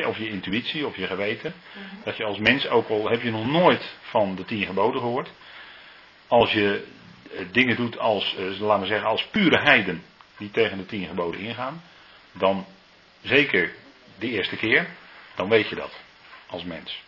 [0.07, 1.55] Of je intuïtie, of je geweten.
[2.05, 5.31] Dat je als mens, ook al heb je nog nooit van de tien geboden gehoord.
[6.27, 6.87] Als je
[7.33, 10.03] eh, dingen doet als, laten we zeggen, als pure heiden
[10.37, 11.83] die tegen de tien geboden ingaan.
[12.33, 12.67] Dan
[13.27, 13.75] zeker
[14.19, 14.89] de eerste keer,
[15.35, 15.93] dan weet je dat
[16.47, 17.03] als mens.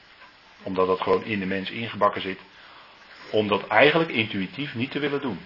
[0.62, 2.38] Omdat dat gewoon in de mens ingebakken zit.
[3.30, 5.40] Om dat eigenlijk intuïtief niet te willen doen.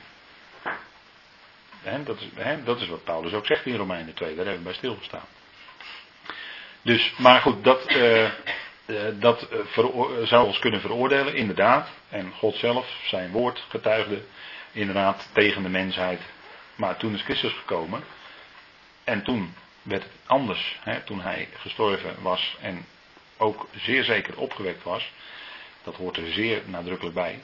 [2.05, 2.29] Dat, is,
[2.65, 5.27] dat is wat Paulus ook zegt in Romeinen 2, daar hebben we bij stilgestaan.
[6.83, 8.33] Dus, maar goed, dat, eh, eh,
[9.15, 9.59] dat eh,
[10.23, 11.89] zou ons kunnen veroordelen, inderdaad.
[12.09, 14.23] En God zelf, zijn woord, getuigde
[14.73, 16.21] inderdaad tegen de mensheid.
[16.75, 18.05] Maar toen is Christus gekomen.
[19.05, 20.79] En toen werd anders.
[20.81, 22.87] Hè, toen hij gestorven was en
[23.37, 25.13] ook zeer zeker opgewekt was.
[25.83, 27.43] Dat hoort er zeer nadrukkelijk bij.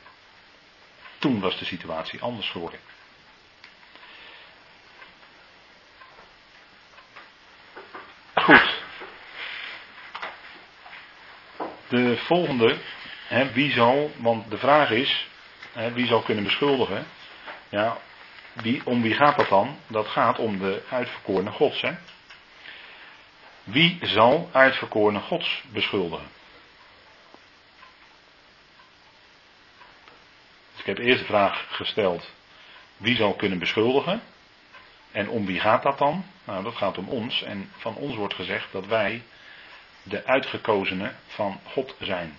[1.19, 2.81] Toen was de situatie anders geworden.
[8.35, 8.77] Goed.
[11.89, 12.79] De volgende,
[13.27, 15.29] hè, wie zal, want de vraag is,
[15.73, 17.07] hè, wie zal kunnen beschuldigen?
[17.69, 17.99] Ja,
[18.53, 19.79] wie, om wie gaat dat dan?
[19.87, 21.81] Dat gaat om de uitverkorene gods.
[21.81, 21.93] Hè?
[23.71, 26.29] Wie zal uitverkorene gods beschuldigen?
[30.71, 32.31] Dus ik heb eerst de vraag gesteld,
[32.97, 34.23] wie zal kunnen beschuldigen?
[35.13, 36.25] En om wie gaat dat dan?
[36.45, 37.43] Nou, dat gaat om ons.
[37.43, 39.23] En van ons wordt gezegd dat wij
[40.03, 42.39] de uitgekozenen van God zijn.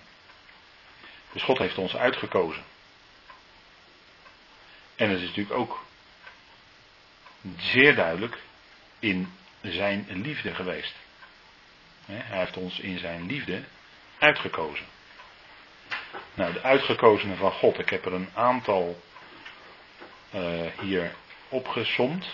[1.32, 2.64] Dus God heeft ons uitgekozen.
[4.96, 5.84] En het is natuurlijk ook
[7.56, 8.38] zeer duidelijk
[8.98, 10.94] in zijn liefde geweest.
[12.10, 13.62] Hij heeft ons in zijn liefde
[14.18, 14.86] uitgekozen.
[16.34, 19.02] Nou, de uitgekozenen van God, ik heb er een aantal
[20.30, 21.14] eh, hier
[21.48, 22.26] opgesomd.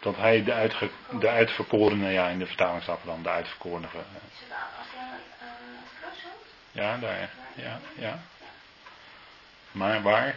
[0.01, 3.87] Dat hij de, uitge, de uitverkorene, ja in de vertaling staat dan de uitverkorene.
[3.87, 4.01] eh?
[6.73, 7.31] Ja, daar.
[7.55, 8.19] Ja, ja.
[9.73, 10.27] Maar waar?
[10.27, 10.35] Ja.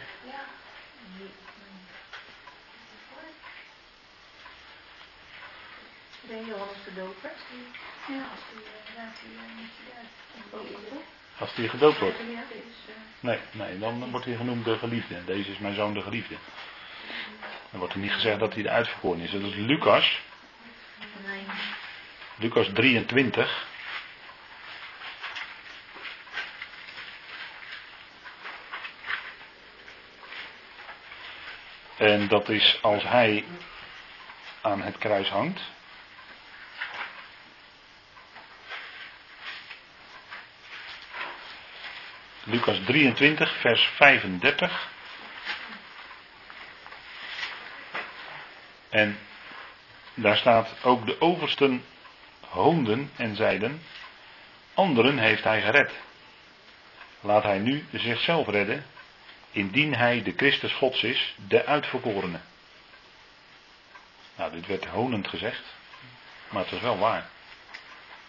[6.20, 7.30] Ben Johannes de Doper?
[8.08, 11.17] Ja, als die inderdaad die eh, met die uit.
[11.38, 12.18] Als hij gedoopt wordt.
[12.18, 12.24] Eh,
[13.20, 15.24] Nee, nee, dan wordt hij genoemd de geliefde.
[15.24, 16.34] Deze is mijn zoon de geliefde.
[17.70, 19.30] Dan wordt er niet gezegd dat hij de uitverkoren is.
[19.30, 20.20] Dat is Lucas.
[22.36, 23.66] Lucas 23.
[31.96, 33.44] En dat is als hij
[34.60, 35.60] aan het kruis hangt.
[42.50, 44.88] Lucas 23, vers 35.
[48.88, 49.18] En
[50.14, 51.84] daar staat ook de oversten
[52.48, 53.82] hoonden en zeiden,
[54.74, 55.92] anderen heeft hij gered.
[57.20, 58.86] Laat hij nu zichzelf redden,
[59.50, 62.40] indien hij de Christus Gods is, de uitverkorene.
[64.36, 65.62] Nou, dit werd honend gezegd,
[66.48, 67.28] maar het was wel waar.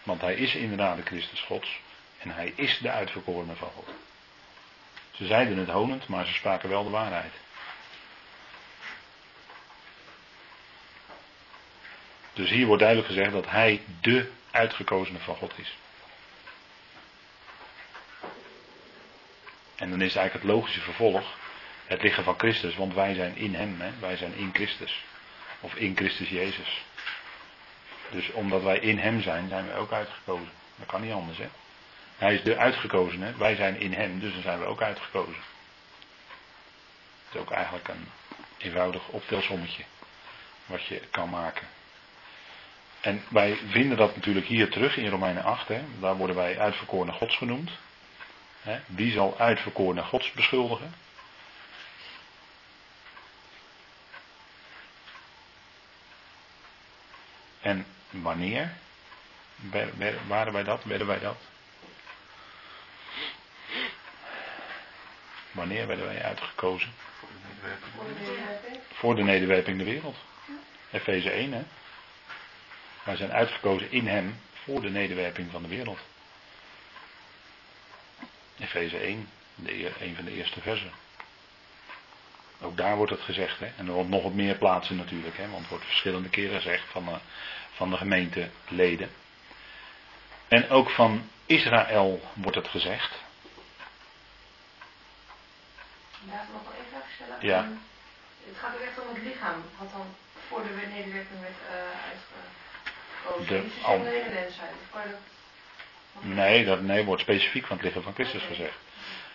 [0.02, 1.80] Want hij is inderdaad de Christus Gods
[2.20, 3.88] en hij is de uitverkorene van God.
[5.10, 7.32] Ze zeiden het honend, maar ze spraken wel de waarheid.
[12.32, 15.76] Dus hier wordt duidelijk gezegd dat hij de uitgekozene van God is.
[19.76, 21.38] En dan is eigenlijk het logische vervolg
[21.90, 23.90] het lichaam van Christus, want wij zijn in hem, hè?
[24.00, 25.04] wij zijn in Christus.
[25.60, 26.84] Of in Christus Jezus.
[28.10, 30.50] Dus omdat wij in hem zijn, zijn wij ook uitgekozen.
[30.76, 31.48] Dat kan niet anders, hè.
[32.20, 35.42] Hij is de uitgekozene, wij zijn in hem, dus dan zijn we ook uitgekozen.
[37.24, 38.08] Het is ook eigenlijk een
[38.58, 39.84] eenvoudig optelsommetje
[40.66, 41.68] wat je kan maken.
[43.00, 45.68] En wij vinden dat natuurlijk hier terug in Romeinen 8.
[45.68, 45.82] Hè.
[46.00, 47.70] Daar worden wij uitverkorene gods genoemd.
[48.60, 48.80] Hè.
[48.86, 50.94] Wie zal uitverkorene gods beschuldigen?
[57.60, 58.72] En wanneer
[60.26, 60.84] waren wij dat?
[60.84, 61.36] Werden wij dat?
[65.52, 66.92] Wanneer werden wij uitgekozen?
[67.18, 68.82] Voor de medewerking.
[68.92, 69.78] Voor de nederwerping.
[69.78, 70.16] De wereld.
[70.90, 71.62] Efeze 1, hè?
[73.04, 75.98] Wij zijn uitgekozen in hem voor de nederwerping van de wereld.
[78.58, 80.90] Efeze 1, de, eer- een van de eerste versen.
[82.60, 83.66] Ook daar wordt het gezegd, hè?
[83.76, 85.48] En er wordt nog op meer plaatsen natuurlijk, hè?
[85.48, 87.16] Want het wordt verschillende keren gezegd van de,
[87.72, 89.10] van de gemeenteleden.
[90.48, 93.22] En ook van Israël wordt het gezegd.
[96.24, 97.36] We nog wel één vraag stellen.
[97.40, 97.68] Ja.
[98.46, 100.06] Het gaat ook echt om het lichaam, wat dan
[100.48, 101.74] voor de nederwerping werd uh,
[102.10, 103.46] uitgekozen.
[103.46, 104.70] De- al- zozeer de hele mensheid.
[104.82, 105.20] Of kan je dat...
[106.22, 108.76] Nee, dat nee, wordt specifiek van het lichaam van Christus gezegd.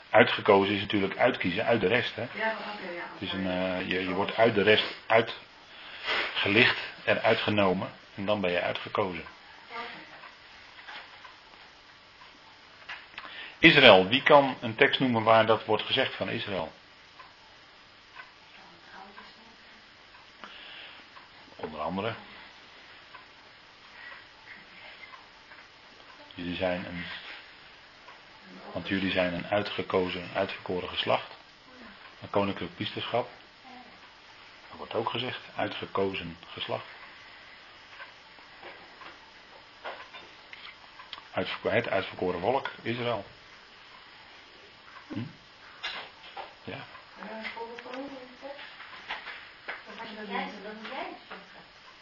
[0.10, 2.21] Uitgekozen is natuurlijk uitkiezen uit de rest, hè?
[2.21, 2.56] Ja.
[3.13, 8.41] Het is een, eh, je, je wordt uit de rest uitgelicht, eruit genomen en dan
[8.41, 9.24] ben je uitgekozen.
[9.71, 9.80] Oké.
[13.60, 16.72] Israël, wie kan een tekst noemen waar dat wordt gezegd van Israël?
[21.56, 22.13] Onder andere.
[26.34, 27.06] Jullie zijn een,
[28.72, 31.38] want jullie zijn een uitgekozen, uitverkoren geslacht.
[32.22, 33.30] Een koninklijk priesterschap.
[34.70, 36.86] Dat wordt ook gezegd, uitgekozen geslacht.
[41.32, 43.26] Het uitverkoren volk, Israël.
[45.08, 45.20] Hm?
[46.63, 46.78] Ja.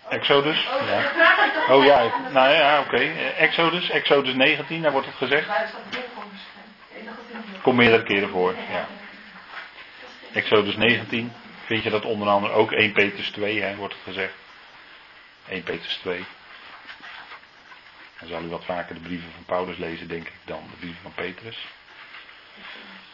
[0.09, 0.63] Exodus.
[0.63, 1.11] Ja.
[1.69, 2.97] Oh ja, nou ja, oké.
[3.37, 5.47] Exodus, Exodus 19, daar wordt het gezegd.
[7.61, 8.55] Komt meerdere keren voor.
[8.71, 8.87] Ja.
[10.33, 11.31] Exodus 19,
[11.65, 14.33] vind je dat onder andere ook 1 Petrus 2, hè, wordt het gezegd.
[15.47, 16.25] 1 Petrus 2.
[18.19, 21.01] Dan zal u wat vaker de brieven van Paulus lezen, denk ik, dan de brieven
[21.01, 21.57] van Petrus.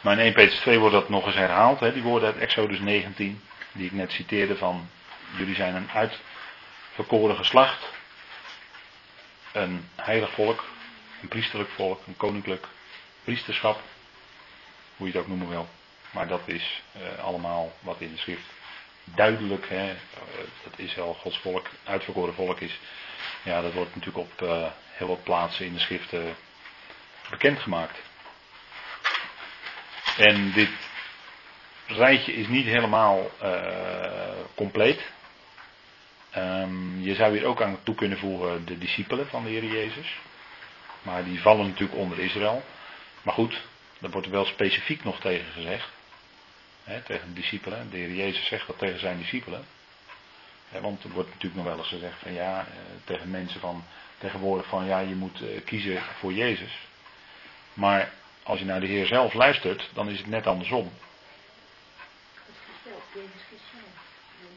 [0.00, 2.78] Maar in 1 Petrus 2 wordt dat nog eens herhaald, hè, die woorden uit Exodus
[2.78, 4.88] 19, die ik net citeerde van,
[5.36, 7.92] jullie zijn een uitverkoren geslacht,
[9.52, 10.64] een heilig volk,
[11.22, 12.66] een priesterlijk volk, een koninklijk
[13.24, 13.80] priesterschap,
[14.96, 15.68] hoe je het ook noemen wil.
[16.10, 18.46] Maar dat is eh, allemaal wat in de schrift
[19.04, 19.96] duidelijk, hè, eh,
[20.64, 22.78] dat Israël Gods volk, uitverkoren volk is.
[23.42, 26.20] Ja, dat wordt natuurlijk op eh, heel wat plaatsen in de schrift eh,
[27.30, 27.98] bekendgemaakt.
[30.20, 30.70] En dit
[31.86, 35.10] rijtje is niet helemaal eh, compleet.
[36.30, 40.18] Ehm, je zou hier ook aan toe kunnen voegen de discipelen van de Heer Jezus.
[41.02, 42.62] Maar die vallen natuurlijk onder Israël.
[43.22, 43.60] Maar goed,
[43.98, 45.88] daar wordt wel specifiek nog tegen gezegd.
[47.04, 47.90] Tegen de discipelen.
[47.90, 49.64] De Heer Jezus zegt dat tegen zijn discipelen.
[50.80, 52.66] Want er wordt natuurlijk nog wel eens gezegd van ja, eh,
[53.04, 53.84] tegen mensen van
[54.18, 56.72] tegenwoordig van ja, je moet eh, kiezen voor Jezus.
[57.74, 60.92] Maar als je naar de Heer zelf luistert, dan is het net andersom.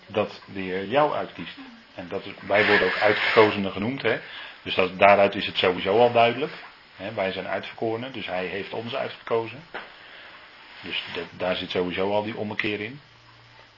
[0.08, 1.58] Dat de Heer jou uitkiest.
[1.96, 4.02] En dat wij worden ook uitgekozenen genoemd.
[4.02, 4.20] Hè?
[4.62, 6.52] Dus dat, daaruit is het sowieso al duidelijk.
[6.96, 7.14] Hè?
[7.14, 9.64] Wij zijn uitverkorenen, dus Hij heeft ons uitgekozen.
[10.82, 13.02] Dus daar zit sowieso al die ommekeer in.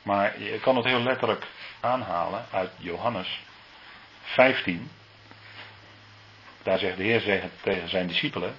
[0.01, 1.45] Maar je kan het heel letterlijk
[1.79, 3.39] aanhalen uit Johannes
[4.21, 4.89] 15.
[6.63, 8.55] Daar zegt de Heer tegen zijn discipelen: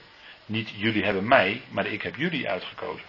[0.46, 3.06] Niet jullie hebben mij, maar ik heb jullie uitgekozen.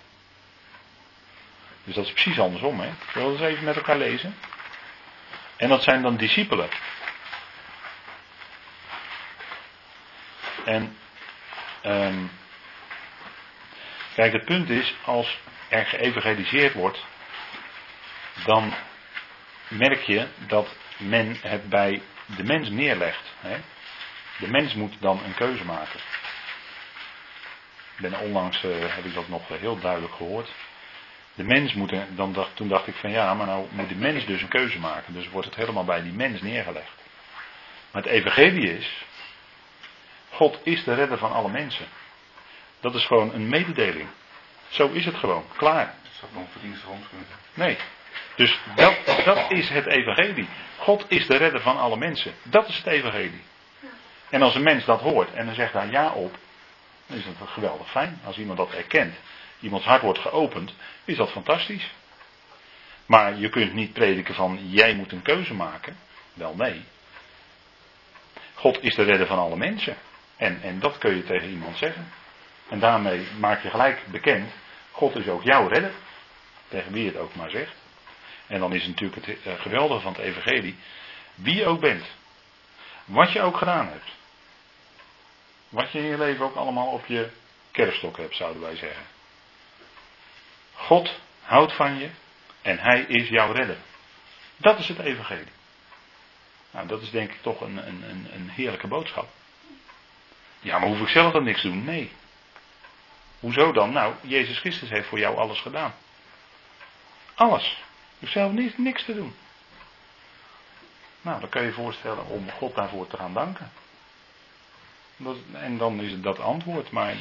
[1.83, 2.79] Dus dat is precies andersom.
[2.79, 2.89] Hè?
[3.11, 4.35] Zullen we dat eens even met elkaar lezen?
[5.57, 6.69] En dat zijn dan discipelen.
[10.65, 10.97] En
[11.81, 12.25] ehm,
[14.15, 17.05] kijk, het punt is, als er geëvangeliseerd wordt,
[18.45, 18.73] dan
[19.67, 23.33] merk je dat men het bij de mens neerlegt.
[23.39, 23.57] Hè?
[24.39, 25.99] De mens moet dan een keuze maken.
[27.97, 30.49] Ben onlangs, eh, heb ik dat nog heel duidelijk gehoord.
[31.33, 33.95] De mens moet, er- dan dacht, toen dacht ik van ja, maar nou moet de
[33.95, 35.13] mens dus een keuze maken.
[35.13, 36.91] Dus wordt het helemaal bij die mens neergelegd.
[37.91, 39.05] Maar het evangelie is,
[40.31, 41.85] God is de redder van alle mensen.
[42.79, 44.09] Dat is gewoon een mededeling.
[44.67, 45.93] Zo is het gewoon, klaar.
[46.03, 47.27] Het zou nog verdienst voor ons kunnen.
[47.53, 47.77] Nee.
[48.35, 48.95] Dus dat,
[49.25, 50.47] dat is het evangelie.
[50.77, 52.33] God is de redder van alle mensen.
[52.43, 53.41] Dat is het evangelie.
[54.29, 56.37] En als een mens dat hoort en dan zegt daar ja op,
[57.07, 58.19] dan is dat geweldig fijn.
[58.25, 59.15] Als iemand dat erkent,
[59.59, 60.73] iemands hart wordt geopend,
[61.05, 61.91] is dat fantastisch.
[63.05, 65.97] Maar je kunt niet prediken van jij moet een keuze maken.
[66.33, 66.83] Wel nee.
[68.53, 69.97] God is de redder van alle mensen.
[70.37, 72.07] En, en dat kun je tegen iemand zeggen.
[72.69, 74.51] En daarmee maak je gelijk bekend,
[74.91, 75.91] God is ook jouw redder.
[76.67, 77.75] Tegen wie het ook maar zegt.
[78.47, 80.75] En dan is natuurlijk het eh, geweldige van het evangelie,
[81.35, 82.05] wie je ook bent.
[83.05, 84.16] Wat je ook gedaan hebt.
[85.77, 87.29] Wat je in je leven ook allemaal op je
[87.71, 89.05] kerststok hebt, zouden wij zeggen.
[90.73, 92.09] God houdt van je
[92.61, 93.77] en hij is jouw redder.
[94.55, 95.51] Dat is het evangelie.
[96.71, 99.27] Nou, dat is denk ik toch een, een, een, heerlijke boodschap.
[100.59, 101.83] Ja, maar hoef ik zelf dan niks te doen?
[101.83, 102.11] Nee.
[103.39, 103.91] Hoezo dan?
[103.91, 105.93] Nou, Jezus Christus heeft voor jou alles gedaan.
[107.35, 107.65] Alles.
[108.09, 109.35] Je hoeft zelf niks, niks te doen.
[111.21, 113.71] Nou, dan kan je je voorstellen om God daarvoor te gaan danken.
[115.17, 116.91] Dat, en dan is het dat antwoord.
[116.91, 117.15] Maar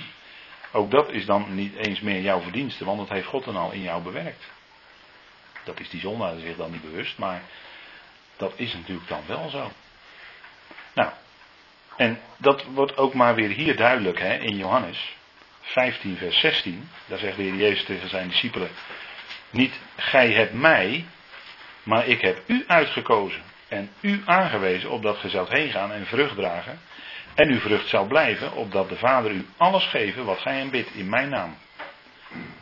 [0.72, 3.72] ook dat is dan niet eens meer jouw verdienste, want dat heeft God dan al
[3.72, 4.44] in jou bewerkt.
[5.64, 7.42] Dat is die zondaar zich dan niet bewust, maar
[8.36, 9.70] dat is natuurlijk dan wel zo.
[10.94, 11.10] Nou,
[11.96, 15.16] en dat wordt ook maar weer hier duidelijk hè, in Johannes
[15.60, 16.88] 15, vers 16.
[17.06, 18.70] Daar zegt de Jezus tegen zijn discipelen:
[19.50, 21.04] Niet gij hebt mij,
[21.82, 26.36] maar ik heb u uitgekozen en u aangewezen opdat ge zoudt heen gaan en vrucht
[26.36, 26.80] dragen.
[27.36, 30.94] En uw vrucht zal blijven, opdat de Vader u alles geven wat gij hem bidt
[30.94, 31.56] in mijn naam.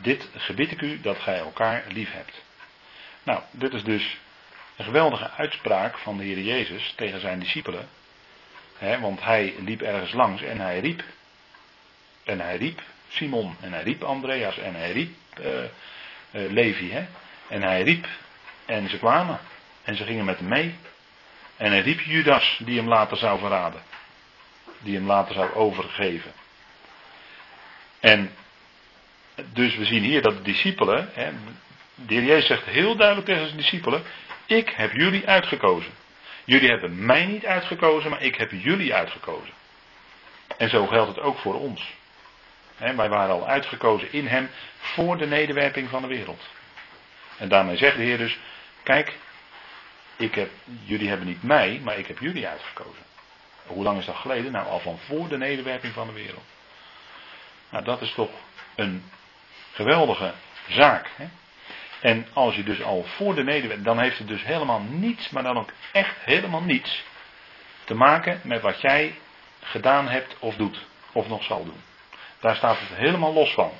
[0.01, 2.41] Dit gebid ik u dat gij elkaar lief hebt.
[3.23, 4.17] Nou, dit is dus
[4.75, 7.89] een geweldige uitspraak van de Heer Jezus tegen zijn discipelen.
[8.99, 11.03] want hij liep ergens langs en hij riep.
[12.23, 17.07] En hij riep Simon en hij riep Andreas en hij riep uh, uh, Levi.
[17.47, 18.07] En hij riep
[18.65, 19.39] en ze kwamen
[19.83, 20.75] en ze gingen met hem mee.
[21.57, 23.81] En hij riep Judas die hem later zou verraden.
[24.79, 26.31] Die hem later zou overgeven.
[27.99, 28.31] En
[29.53, 31.31] dus we zien hier dat de discipelen, hè,
[31.95, 34.03] de heer Jezus zegt heel duidelijk tegen zijn discipelen,
[34.45, 35.91] ik heb jullie uitgekozen.
[36.43, 39.53] Jullie hebben mij niet uitgekozen, maar ik heb jullie uitgekozen.
[40.57, 41.93] En zo geldt het ook voor ons.
[42.77, 46.41] wij waren al uitgekozen in Hem voor de nederwerping van de wereld.
[47.37, 48.37] En daarmee zegt de Heer dus:
[48.83, 49.13] Kijk,
[50.15, 50.49] ik heb,
[50.83, 53.03] jullie hebben niet mij, maar ik heb jullie uitgekozen.
[53.65, 54.51] Hoe lang is dat geleden?
[54.51, 56.43] Nou, al van voor de nederwerping van de wereld.
[57.69, 58.29] Nou, dat is toch
[58.75, 59.03] een
[59.73, 60.33] geweldige
[60.67, 61.09] zaak.
[61.15, 61.25] Hè?
[61.99, 65.43] En als je dus al voor de nederwerping, dan heeft het dus helemaal niets, maar
[65.43, 67.03] dan ook echt helemaal niets
[67.83, 69.15] te maken met wat jij
[69.61, 71.81] gedaan hebt of doet, of nog zal doen.
[72.39, 73.71] Daar staat het helemaal los van.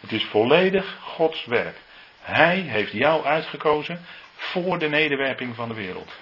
[0.00, 1.76] Het is volledig Gods werk.
[2.20, 4.04] Hij heeft jou uitgekozen
[4.36, 6.12] voor de nederwerping van de wereld.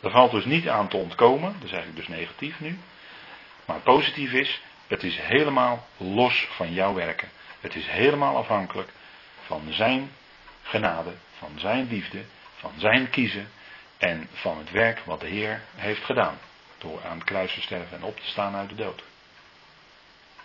[0.00, 2.78] Er valt dus niet aan te ontkomen, dat is eigenlijk dus negatief nu.
[3.64, 7.28] Maar positief is, het is helemaal los van jouw werken.
[7.60, 8.90] Het is helemaal afhankelijk
[9.46, 10.10] van zijn
[10.62, 12.24] genade, van zijn liefde,
[12.56, 13.50] van zijn kiezen
[13.98, 16.38] en van het werk wat de Heer heeft gedaan.
[16.78, 19.02] Door aan het kruis te sterven en op te staan uit de dood.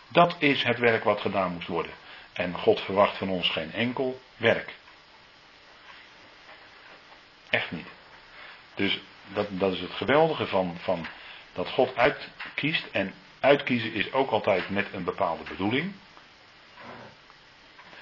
[0.07, 1.93] Dat is het werk wat gedaan moest worden.
[2.33, 4.73] En God verwacht van ons geen enkel werk.
[7.49, 7.87] Echt niet.
[8.75, 8.99] Dus
[9.33, 11.05] dat, dat is het geweldige van, van
[11.53, 12.85] dat God uitkiest.
[12.91, 15.93] En uitkiezen is ook altijd met een bepaalde bedoeling.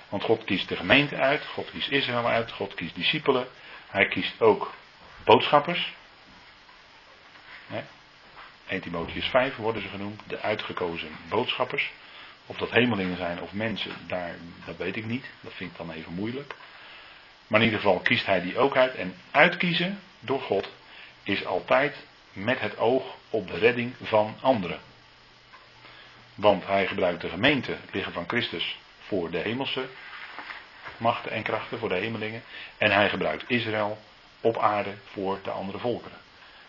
[0.10, 3.48] Want God kiest de gemeente uit, God kiest Israël uit, God kiest discipelen.
[3.88, 4.74] Hij kiest ook
[5.24, 5.94] boodschappers.
[8.68, 11.92] 1 Timotheus 5 worden ze genoemd, de uitgekozen boodschappers.
[12.46, 15.26] Of dat hemelingen zijn of mensen, daar, dat weet ik niet.
[15.42, 16.56] Dat vind ik dan even moeilijk.
[17.48, 18.96] Maar in ieder geval kiest hij die ook uit.
[18.96, 20.70] En uitkiezen door God
[21.24, 21.96] is altijd
[22.34, 24.80] met het oog op de redding van anderen.
[26.36, 29.88] Want hij gebruikt de gemeente, het van Christus, voor de hemelse
[30.98, 32.44] machten en krachten, voor de hemelingen.
[32.78, 33.98] En hij gebruikt Israël
[34.42, 36.18] op aarde voor de andere volkeren.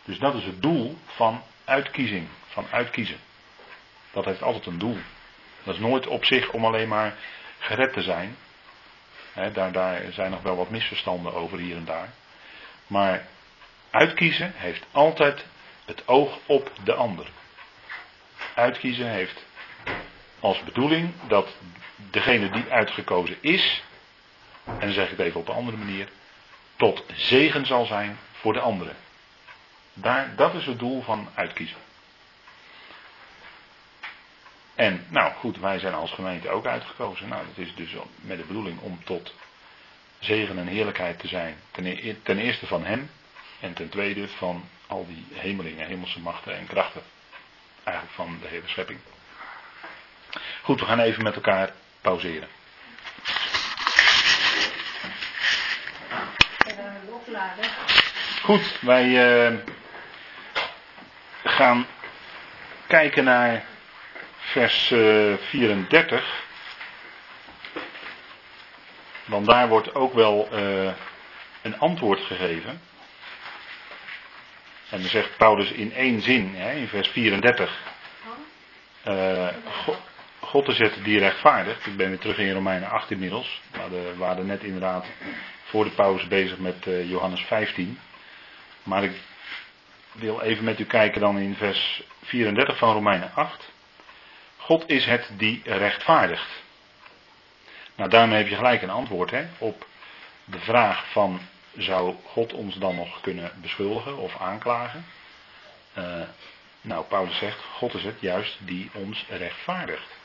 [0.05, 3.19] Dus dat is het doel van uitkiezing, van uitkiezen.
[4.13, 4.99] Dat heeft altijd een doel.
[5.63, 7.15] Dat is nooit op zich om alleen maar
[7.59, 8.37] gered te zijn.
[9.53, 12.09] daar, daar zijn nog wel wat misverstanden over hier en daar.
[12.87, 13.27] Maar
[13.93, 15.45] uitkiezen heeft altijd
[15.85, 17.27] het oog op de ander.
[18.55, 19.45] Uitkiezen heeft
[20.41, 21.49] als bedoeling dat
[22.11, 23.83] degene die uitgekozen is,
[24.65, 26.09] en dan zeg ik het even op een andere manier,
[26.77, 28.97] tot zegen zal zijn voor de anderen.
[29.93, 31.79] Daar, dat is het doel van uitkiezen.
[34.75, 37.29] En nou goed, wij zijn als gemeente ook uitgekozen.
[37.29, 39.35] Nou, dat is dus met de bedoeling om tot
[40.19, 41.57] zegen en heerlijkheid te zijn.
[41.71, 43.11] Ten, e-, ten eerste van Hem
[43.63, 47.03] en ten tweede van al die hemelingen, hemelse machten en krachten.
[47.85, 48.99] Eigenlijk van de hele schepping.
[50.63, 52.49] Goed, we gaan even met elkaar pauzeren.
[58.43, 59.59] Goed, wij uh,
[61.45, 61.87] gaan
[62.87, 63.65] kijken naar
[64.39, 66.43] vers uh, eh, 34.
[69.25, 70.93] Want daar wordt ook wel uh,
[71.63, 72.81] een antwoord gegeven.
[74.93, 77.79] En dan zegt Paulus in één zin, hè, in vers 34.
[80.41, 81.87] God is het die rechtvaardigt.
[81.87, 83.61] Ik ben weer terug in Romeinen 8 inmiddels.
[83.71, 85.07] We hadden- we waren net inderdaad
[85.65, 87.99] voor de pauze bezig met eh, Johannes 15.
[88.83, 89.13] Maar ik
[90.13, 93.73] wil even met u kijken dan in vers 34 van Romeinen 8.
[94.57, 96.63] God is het die rechtvaardigt.
[97.95, 99.87] Nou, daarmee heb je gelijk een antwoord hè, op
[100.45, 101.41] de vraag van
[101.77, 105.07] zou God ons dan nog kunnen beschuldigen of aanklagen?
[105.93, 106.23] Eh,
[106.81, 110.21] nou, Paulus zegt, God is het juist die ons rechtvaardigt.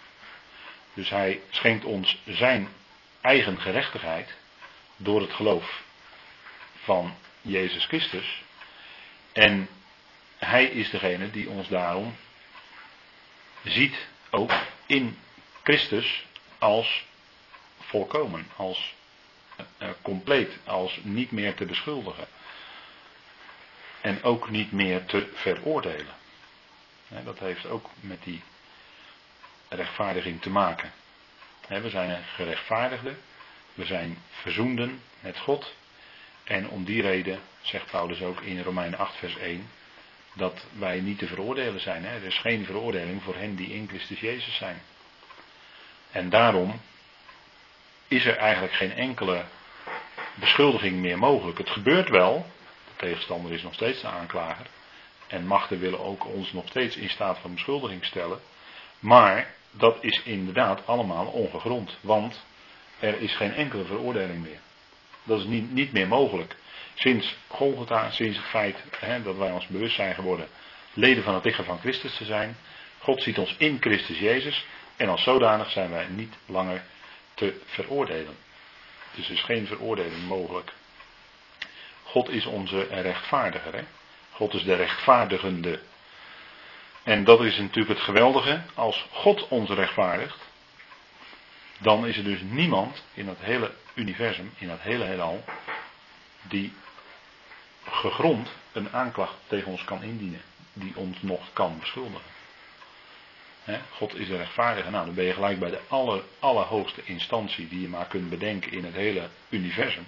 [0.93, 2.67] Dus hij schenkt ons zijn
[3.21, 4.35] eigen gerechtigheid
[4.95, 5.83] door het geloof
[6.83, 8.43] van Jezus Christus.
[9.33, 9.67] En
[10.37, 12.15] hij is degene die ons daarom
[13.63, 14.51] ziet, ook
[14.85, 15.17] in
[15.63, 16.25] Christus,
[16.57, 17.05] als
[17.79, 18.93] volkomen, als
[20.01, 22.27] compleet, als niet meer te beschuldigen.
[24.01, 26.15] En ook niet meer te veroordelen.
[27.23, 28.41] Dat heeft ook met die
[29.69, 30.91] rechtvaardiging te maken.
[31.67, 33.17] We zijn gerechtvaardigden,
[33.73, 35.73] we zijn verzoenden met God.
[36.43, 39.69] En om die reden zegt Paulus ook in Romeinen 8, vers 1,
[40.33, 42.05] dat wij niet te veroordelen zijn.
[42.05, 44.81] Er is geen veroordeling voor hen die in Christus Jezus zijn.
[46.11, 46.81] En daarom
[48.07, 49.43] is er eigenlijk geen enkele
[50.33, 51.57] beschuldiging meer mogelijk.
[51.57, 52.45] Het gebeurt wel,
[52.85, 54.65] de tegenstander is nog steeds de aanklager.
[55.27, 58.39] En machten willen ook ons nog steeds in staat van beschuldiging stellen.
[58.99, 61.97] Maar dat is inderdaad allemaal ongegrond.
[62.01, 62.45] Want
[62.99, 64.59] er is geen enkele veroordeling meer.
[65.23, 66.55] Dat is niet, niet meer mogelijk.
[66.93, 70.47] Sinds Golgotha, sinds het feit hè, dat wij ons bewust zijn geworden
[70.97, 72.57] leden van het lichaam van Christus te zijn.
[72.99, 74.65] God ziet ons in Christus Jezus.
[74.95, 76.83] En als zodanig zijn wij niet langer
[77.37, 78.35] te veroordelen.
[79.15, 80.73] Dus er is geen veroordeling mogelijk.
[82.03, 83.73] God is onze rechtvaardiger.
[83.73, 83.83] Hè?
[84.31, 85.79] God is de rechtvaardigende.
[87.03, 88.61] En dat is natuurlijk het geweldige.
[88.73, 90.37] Als God ons rechtvaardigt,
[91.77, 95.43] dan is er dus niemand in het hele universum, in het hele heelal,
[96.41, 96.73] die
[97.89, 100.41] gegrond een aanklacht tegen ons kan indienen.
[100.73, 102.36] Die ons nog kan beschuldigen.
[103.91, 104.89] God is de rechtvaardige.
[104.89, 108.71] Nou, dan ben je gelijk bij de aller, allerhoogste instantie die je maar kunt bedenken
[108.71, 110.07] in het hele universum.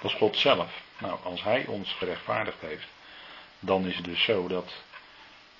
[0.00, 0.82] Dat is God zelf.
[0.98, 2.86] Nou, als Hij ons gerechtvaardigd heeft,
[3.60, 4.72] dan is het dus zo dat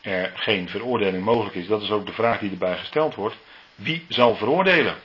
[0.00, 1.66] er geen veroordeling mogelijk is.
[1.66, 3.36] Dat is ook de vraag die erbij gesteld wordt.
[3.74, 4.96] Wie zal veroordelen?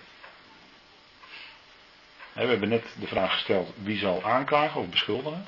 [2.34, 5.47] We hebben net de vraag gesteld wie zal aanklagen of beschuldigen.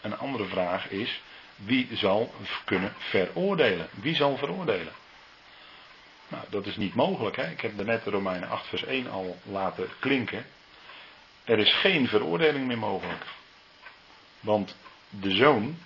[0.00, 1.20] Een andere vraag is
[1.56, 2.34] wie zal
[2.64, 3.88] kunnen veroordelen?
[3.94, 4.92] Wie zal veroordelen?
[6.28, 7.36] Nou, dat is niet mogelijk.
[7.36, 7.50] Hè?
[7.50, 10.46] Ik heb net de Romeinen 8 vers 1 al laten klinken.
[11.44, 13.24] Er is geen veroordeling meer mogelijk.
[14.40, 14.76] Want
[15.10, 15.78] de zoon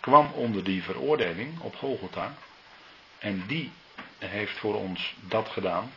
[0.00, 2.34] kwam onder die veroordeling op Golgotha.
[3.18, 3.72] En die
[4.18, 5.92] heeft voor ons dat gedaan.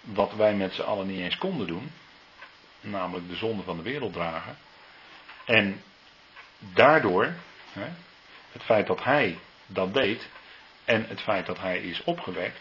[0.00, 1.92] Wat wij met z'n allen niet eens konden doen.
[2.80, 4.56] Namelijk de zonde van de wereld dragen.
[5.44, 5.82] En
[6.58, 7.34] daardoor,
[7.72, 7.88] hè,
[8.52, 10.28] het feit dat hij dat deed.
[10.84, 12.60] En het feit dat hij is opgewekt.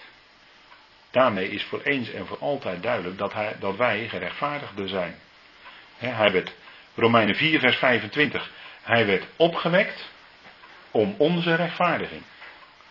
[1.12, 5.16] Daarmee is voor eens en voor altijd duidelijk dat, hij, dat wij gerechtvaardigden zijn.
[5.98, 6.54] Hij werd,
[6.96, 8.52] Romeinen 4 vers 25.
[8.82, 10.10] Hij werd opgewekt
[10.92, 12.22] om onze rechtvaardiging.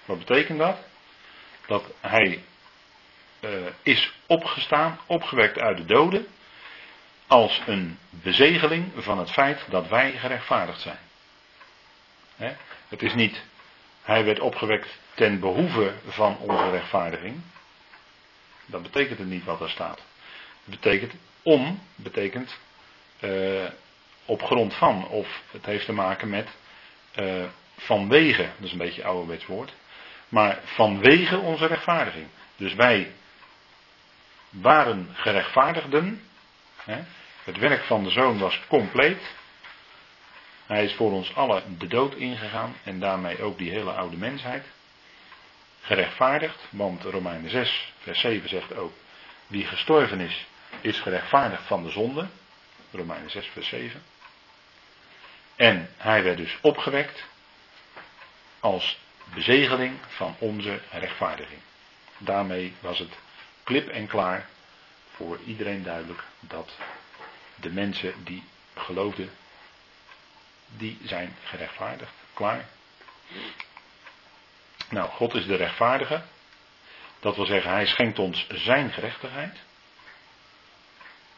[0.05, 0.79] Wat betekent dat?
[1.67, 2.43] Dat hij
[3.41, 3.51] eh,
[3.83, 6.27] is opgestaan, opgewekt uit de doden,
[7.27, 10.99] als een bezegeling van het feit dat wij gerechtvaardigd zijn.
[12.89, 13.43] Het is niet,
[14.03, 17.41] hij werd opgewekt ten behoeve van onze rechtvaardiging.
[18.71, 20.03] Dat betekent het niet wat daar staat.
[20.65, 21.13] Het betekent
[21.43, 22.59] om, betekent
[23.21, 23.67] eh,
[24.25, 26.49] op grond van, of het heeft te maken met
[27.13, 27.45] eh,
[27.77, 29.73] vanwege, dat is een beetje ouderwets woord,
[30.29, 32.27] maar vanwege onze rechtvaardiging.
[32.57, 33.13] Dus wij
[34.51, 36.23] waren gerechtvaardigden.
[36.85, 37.03] Hè?
[37.45, 39.35] Het werk van de zoon was compleet.
[40.67, 44.65] Hij is voor ons allen de dood ingegaan en daarmee ook die hele oude mensheid.
[45.81, 48.93] Gerechtvaardigd, want Romeinen 6, vers 7 zegt ook:
[49.47, 50.47] wie gestorven is,
[50.81, 52.27] is gerechtvaardigd van de zonde.
[52.91, 54.03] Romeinen 6, vers 7.
[55.57, 57.25] En hij werd dus opgewekt
[58.61, 58.99] als
[59.35, 61.61] bezegeling van onze rechtvaardiging.
[62.19, 63.19] Daarmee was het
[63.65, 64.49] klip en klaar
[65.11, 66.71] voor iedereen duidelijk dat
[67.55, 69.31] de mensen die geloofden,
[70.67, 72.13] die zijn gerechtvaardigd.
[72.35, 72.69] Klaar.
[74.91, 76.23] Nou, God is de rechtvaardige.
[77.21, 79.59] Dat wil zeggen, hij schenkt ons zijn gerechtigheid.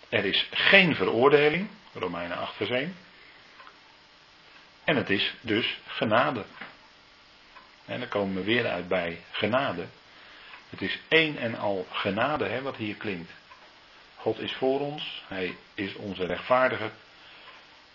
[0.08, 2.96] Er is geen veroordeling, Romeinen 8 vers 1.
[4.84, 6.44] En het is dus genade.
[7.84, 9.86] En dan komen we weer uit bij genade.
[10.70, 13.30] Het is één en al genade, hè, wat hier klinkt.
[14.16, 16.90] God is voor ons, Hij is onze rechtvaardiger.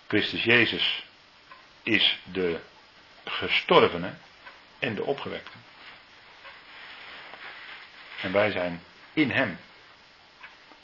[0.08, 1.04] Christus Jezus
[1.84, 2.60] is de
[3.24, 4.14] gestorvene
[4.80, 5.52] en de opgewekte.
[8.22, 8.82] En wij zijn
[9.14, 9.58] in Hem.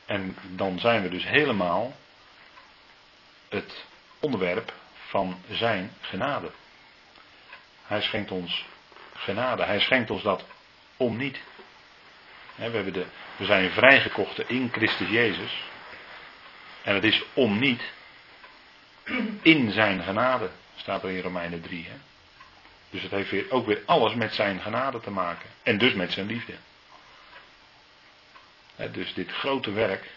[0.06, 1.96] En dan zijn we dus helemaal
[3.50, 3.86] het
[4.20, 4.74] onderwerp
[5.08, 6.52] van Zijn genade.
[7.86, 8.66] Hij schenkt ons
[9.14, 9.64] genade.
[9.64, 10.46] Hij schenkt ons dat
[10.98, 11.40] om niet.
[12.56, 13.06] We, de,
[13.38, 15.64] we zijn vrijgekochten in Christus Jezus.
[16.84, 17.82] En het is om niet.
[19.42, 21.86] In zijn genade, staat er in Romeinen 3.
[21.90, 22.13] Hè?
[22.94, 25.50] Dus het heeft weer, ook weer alles met zijn genade te maken.
[25.64, 26.54] En dus met zijn liefde.
[28.92, 30.12] dus dit grote werk,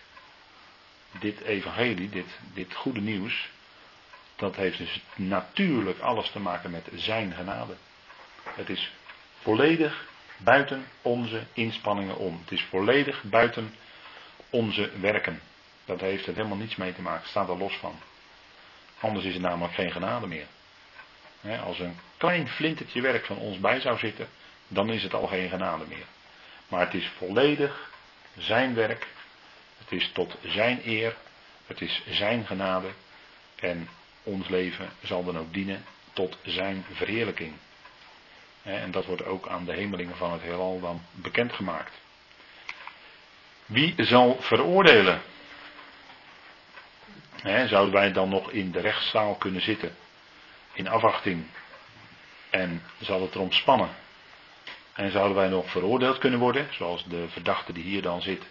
[1.18, 3.48] dit evangelie, dit, dit goede nieuws,
[4.36, 7.76] dat heeft dus natuurlijk alles te maken met zijn genade.
[8.42, 8.92] Het is
[9.42, 10.06] volledig
[10.36, 12.40] buiten onze inspanningen om.
[12.40, 13.74] Het is volledig buiten
[14.50, 15.40] onze werken.
[15.84, 17.98] Dat heeft er helemaal niets mee te maken, staat er los van.
[19.00, 20.46] Anders is het namelijk geen genade meer.
[21.54, 24.28] Als een klein flintertje werk van ons bij zou zitten,
[24.68, 26.06] dan is het al geen genade meer.
[26.68, 27.90] Maar het is volledig
[28.38, 29.06] zijn werk.
[29.78, 31.16] Het is tot zijn eer.
[31.66, 32.88] Het is zijn genade.
[33.56, 33.88] En
[34.22, 37.52] ons leven zal dan ook dienen tot zijn verheerlijking.
[38.62, 41.92] En dat wordt ook aan de hemelingen van het heelal dan bekendgemaakt.
[43.66, 45.20] Wie zal veroordelen?
[47.42, 49.96] zouden wij dan nog in de rechtszaal kunnen zitten?
[50.76, 51.46] In afwachting.
[52.50, 53.88] En zal het erom spannen?
[54.92, 56.68] En zouden wij nog veroordeeld kunnen worden?
[56.70, 58.42] Zoals de verdachte die hier dan zit.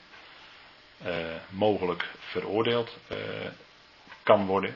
[0.98, 1.16] Eh,
[1.50, 3.18] mogelijk veroordeeld eh,
[4.24, 4.76] kan worden.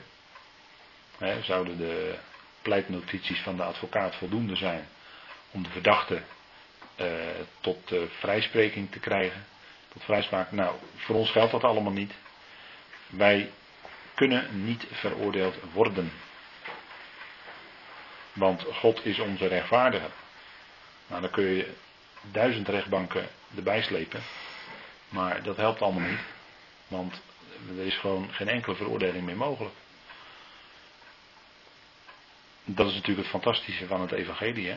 [1.42, 2.18] zouden de
[2.62, 4.88] pleitnotities van de advocaat voldoende zijn
[5.50, 6.22] om de verdachte
[7.00, 7.06] uh,
[7.60, 9.44] tot vrijspreking te krijgen,
[9.92, 10.52] tot vrijspraak.
[10.52, 12.14] Nou, voor ons geldt dat allemaal niet.
[13.06, 13.50] Wij
[14.14, 16.12] kunnen niet veroordeeld worden.
[18.40, 20.10] Want God is onze rechtvaardiger.
[21.06, 21.72] Nou, dan kun je
[22.22, 24.22] duizend rechtbanken erbij slepen.
[25.08, 26.20] Maar dat helpt allemaal niet.
[26.88, 27.20] Want
[27.78, 29.74] er is gewoon geen enkele veroordeling meer mogelijk.
[32.64, 34.74] Dat is natuurlijk het fantastische van het evangelie.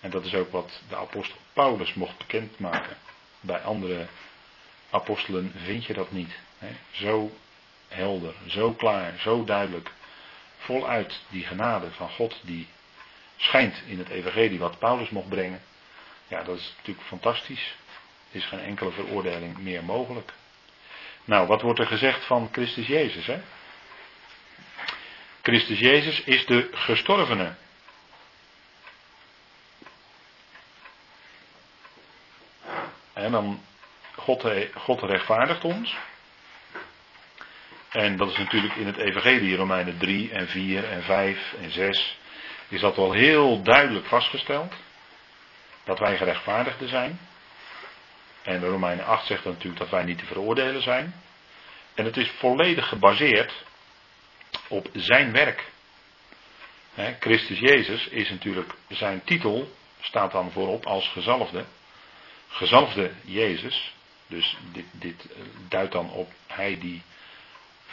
[0.00, 2.96] En dat is ook wat de apostel Paulus mocht bekendmaken.
[3.40, 4.06] Bij andere
[4.90, 6.32] apostelen vind je dat niet.
[6.58, 6.68] Hè?
[6.90, 7.36] Zo
[7.88, 9.90] helder, zo klaar, zo duidelijk.
[10.56, 12.68] Voluit die genade van God die
[13.36, 15.62] schijnt in het evangelie wat Paulus mocht brengen.
[16.28, 17.74] Ja, dat is natuurlijk fantastisch.
[18.30, 20.32] Er is geen enkele veroordeling meer mogelijk.
[21.24, 23.26] Nou, wat wordt er gezegd van Christus Jezus?
[23.26, 23.40] Hè?
[25.42, 27.54] Christus Jezus is de gestorvene.
[33.12, 33.64] En dan,
[34.14, 34.44] God,
[34.74, 35.96] God rechtvaardigt ons.
[37.90, 42.18] En dat is natuurlijk in het Evangelie, Romeinen 3 en 4 en 5 en 6,
[42.68, 44.74] is dat wel heel duidelijk vastgesteld.
[45.84, 47.18] Dat wij gerechtvaardigden zijn.
[48.42, 51.14] En Romeinen 8 zegt dan natuurlijk dat wij niet te veroordelen zijn.
[51.94, 53.64] En het is volledig gebaseerd
[54.68, 55.64] op zijn werk.
[57.20, 61.64] Christus Jezus is natuurlijk zijn titel, staat dan voorop als gezalfde
[62.48, 63.94] gezalfde Jezus,
[64.26, 65.28] dus dit, dit
[65.68, 67.02] duidt dan op hij die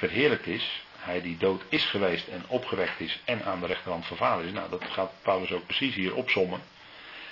[0.08, 4.46] verheerlijkt is, hij die dood is geweest en opgewekt is en aan de rechterhand vader
[4.46, 4.52] is.
[4.52, 6.62] Nou, dat gaat Paulus ook precies hier opzommen.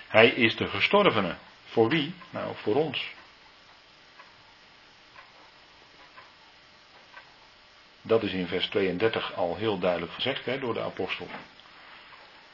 [0.08, 1.36] Hij is de gestorvene.
[1.66, 2.14] Voor wie?
[2.30, 3.14] Nou, voor ons.
[8.02, 11.28] Dat is in vers 32 al heel duidelijk gezegd hè, door de apostel.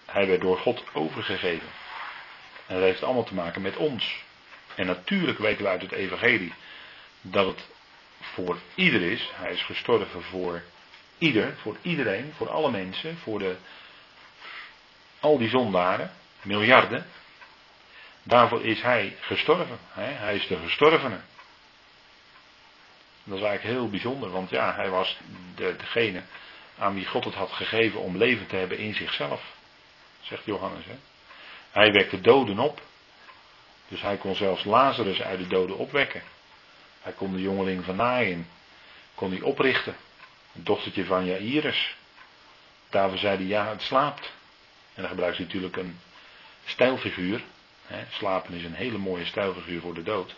[0.06, 1.70] Hij werd door God overgegeven.
[2.68, 4.24] En dat heeft allemaal te maken met ons.
[4.76, 6.54] En natuurlijk weten we uit het evangelie
[7.22, 7.68] dat het
[8.34, 9.32] voor ieder is.
[9.34, 10.64] Hij is gestorven voor
[11.18, 13.56] ieder, voor iedereen, voor alle mensen, voor de,
[15.20, 16.12] al die zondaren,
[16.42, 17.06] miljarden.
[18.24, 19.78] Daarvoor is hij gestorven.
[19.92, 21.20] Hij is de gestorvene.
[23.24, 25.18] Dat is eigenlijk heel bijzonder, want ja, hij was
[25.56, 26.22] de, degene
[26.78, 29.42] aan wie God het had gegeven om leven te hebben in zichzelf,
[30.22, 30.86] zegt Johannes.
[30.86, 30.96] Hè?
[31.72, 32.82] Hij wekt de doden op.
[33.88, 36.22] Dus hij kon zelfs Lazarus uit de doden opwekken.
[37.08, 38.48] Hij kon de jongeling van Naaien
[39.16, 39.96] kon hij oprichten.
[40.52, 41.96] Dochtertje van Jairus.
[42.90, 44.32] Daarvoor zei hij ja, het slaapt.
[44.94, 46.00] En dan gebruikt hij natuurlijk een
[46.66, 47.42] stijlfiguur.
[48.10, 50.36] slapen is een hele mooie stijlfiguur voor de dood.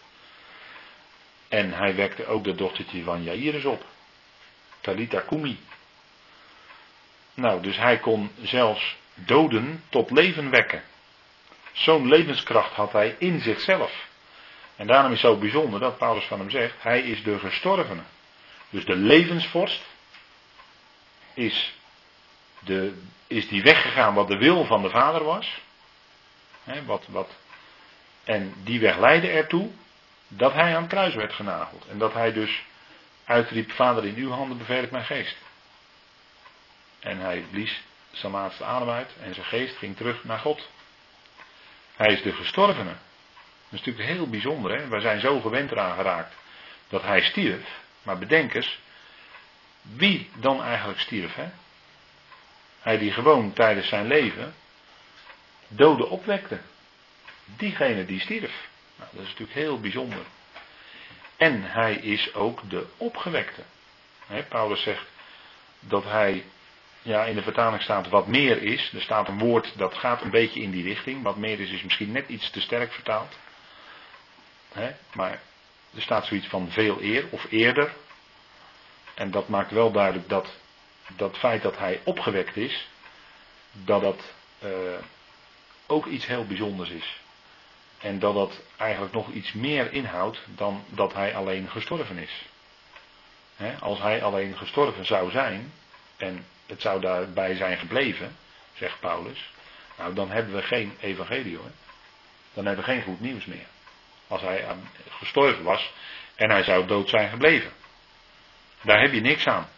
[1.47, 3.85] En hij wekte ook de dochtertje van Jairus op.
[4.81, 5.59] Talita Kumi.
[7.33, 10.83] Nou, dus hij kon zelfs doden tot leven wekken.
[11.71, 14.08] Zo'n levenskracht had hij in zichzelf.
[14.79, 18.01] En daarom is het zo bijzonder dat Paulus van hem zegt, hij is de gestorvene.
[18.69, 19.81] Dus de levensvorst
[21.33, 21.73] is,
[22.59, 25.61] de, is die weggegaan wat de wil van de vader was.
[26.85, 27.29] Wat, wat,
[28.23, 29.69] en die weg leidde ertoe
[30.27, 31.85] dat hij aan het kruis werd genageld.
[31.87, 32.63] En dat hij dus
[33.23, 35.37] uitriep, vader in uw handen beveel ik mijn geest.
[36.99, 40.69] En hij blies zijn laatste adem uit en zijn geest ging terug naar God.
[41.95, 42.93] Hij is de gestorvene.
[43.69, 44.77] Dat is natuurlijk heel bijzonder.
[44.77, 44.87] Hè?
[44.87, 46.35] Wij zijn zo gewend eraan geraakt
[46.87, 47.81] dat hij stierf.
[48.03, 48.79] Maar bedenk eens,
[49.81, 51.35] wie dan eigenlijk stierf?
[51.35, 51.49] Hè?
[52.79, 54.53] Hij die gewoon tijdens zijn leven
[55.67, 56.59] doden opwekte.
[57.45, 58.67] Diegene die stierf.
[58.95, 60.25] Nou, dat is natuurlijk heel bijzonder.
[61.37, 63.61] En hij is ook de opgewekte.
[64.49, 65.05] Paulus zegt
[65.79, 66.45] dat hij,
[67.01, 68.91] ja in de vertaling staat wat meer is.
[68.93, 71.23] Er staat een woord dat gaat een beetje in die richting.
[71.23, 73.37] Wat meer is is misschien net iets te sterk vertaald.
[75.13, 75.39] Maar
[75.95, 77.93] er staat zoiets van veel eer of eerder.
[79.13, 80.47] En dat maakt wel duidelijk dat
[81.15, 82.87] dat feit dat hij opgewekt is,
[83.71, 84.69] dat dat uh,
[85.87, 87.19] ook iets heel bijzonders is.
[87.99, 92.45] En dat dat eigenlijk nog iets meer inhoudt dan dat hij alleen gestorven is.
[93.79, 95.73] als hij alleen gestorven zou zijn,
[96.17, 98.35] en het zou daarbij zijn gebleven,
[98.73, 99.51] zegt Paulus,
[99.97, 101.71] nou dan hebben we geen evangelie hoor.
[102.53, 103.65] Dan hebben we geen goed nieuws meer.
[104.29, 104.65] Als hij
[105.09, 105.93] gestorven was
[106.35, 107.71] en hij zou dood zijn gebleven.
[108.81, 109.69] Daar heb je niks aan.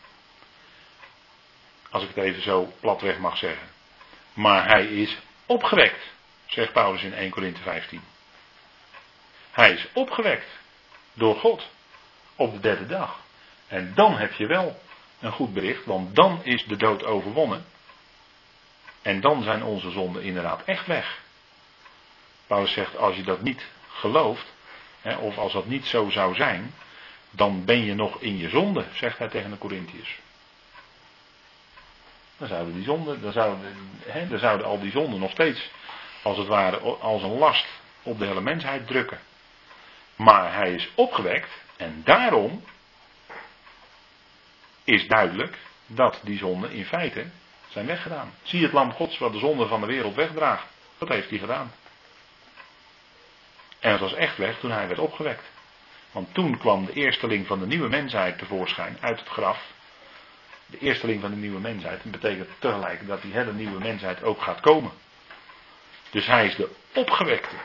[1.89, 3.67] Als ik het even zo platweg mag zeggen.
[4.33, 6.13] Maar hij is opgewekt,
[6.45, 8.01] zegt Paulus in 1 Korinthe 15.
[9.51, 10.47] Hij is opgewekt
[11.13, 11.69] door God
[12.35, 13.19] op de derde dag.
[13.67, 14.81] En dan heb je wel
[15.19, 17.65] een goed bericht, want dan is de dood overwonnen.
[19.01, 21.19] En dan zijn onze zonden inderdaad echt weg.
[22.47, 24.53] Paulus zegt, als je dat niet gelooft,
[25.01, 26.73] hè, of als dat niet zo zou zijn,
[27.29, 30.19] dan ben je nog in je zonde, zegt hij tegen de Corinthiërs.
[32.37, 33.75] Dan zouden die zonden, dan zouden,
[34.05, 35.69] hè, dan zouden al die zonden nog steeds,
[36.21, 37.65] als het ware, als een last
[38.03, 39.19] op de hele mensheid drukken.
[40.15, 42.63] Maar hij is opgewekt en daarom
[44.83, 47.25] is duidelijk dat die zonden in feite
[47.69, 48.33] zijn weggedaan.
[48.43, 50.65] Zie het lam gods wat de zonde van de wereld wegdraagt.
[50.97, 51.71] Dat heeft hij gedaan.
[53.81, 55.43] En het was echt weg toen hij werd opgewekt.
[56.11, 59.71] Want toen kwam de eersteling van de nieuwe mensheid tevoorschijn uit het graf.
[60.65, 62.03] De eersteling van de nieuwe mensheid.
[62.03, 64.91] Dat betekent tegelijk dat die hele nieuwe mensheid ook gaat komen.
[66.09, 67.55] Dus hij is de opgewekte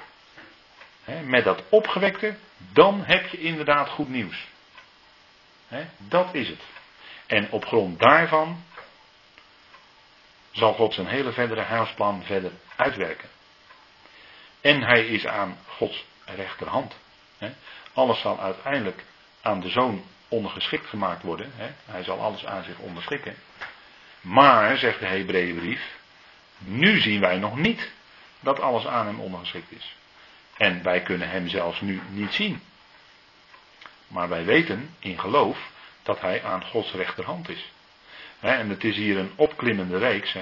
[1.25, 2.37] met dat opgewekte,
[2.73, 4.47] dan heb je inderdaad goed nieuws.
[5.99, 6.63] dat is het.
[7.27, 8.65] En op grond daarvan
[10.51, 13.29] zal God zijn hele verdere huisplan verder uitwerken.
[14.67, 16.97] En hij is aan Gods rechterhand.
[17.93, 19.05] Alles zal uiteindelijk
[19.43, 21.53] aan de zoon ondergeschikt gemaakt worden.
[21.85, 23.37] Hij zal alles aan zich onderschikken.
[24.21, 25.99] Maar, zegt de Hebreeënbrief,
[26.59, 27.91] nu zien wij nog niet
[28.41, 29.97] dat alles aan hem ondergeschikt is.
[30.57, 32.63] En wij kunnen hem zelfs nu niet zien.
[34.09, 35.71] Maar wij weten in geloof
[36.03, 37.71] dat hij aan Gods rechterhand is.
[38.41, 40.37] en het is hier een opklimmende reeks.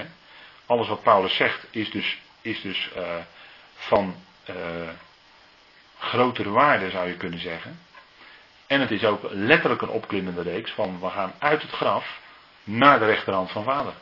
[0.67, 3.17] Alles wat Paulus zegt is dus, is dus uh,
[3.87, 4.15] van
[4.51, 4.57] uh,
[5.99, 7.79] grotere waarde zou je kunnen zeggen.
[8.67, 12.21] En het is ook letterlijk een opklimmende reeks van we gaan uit het graf
[12.65, 13.95] naar de rechterhand van vader.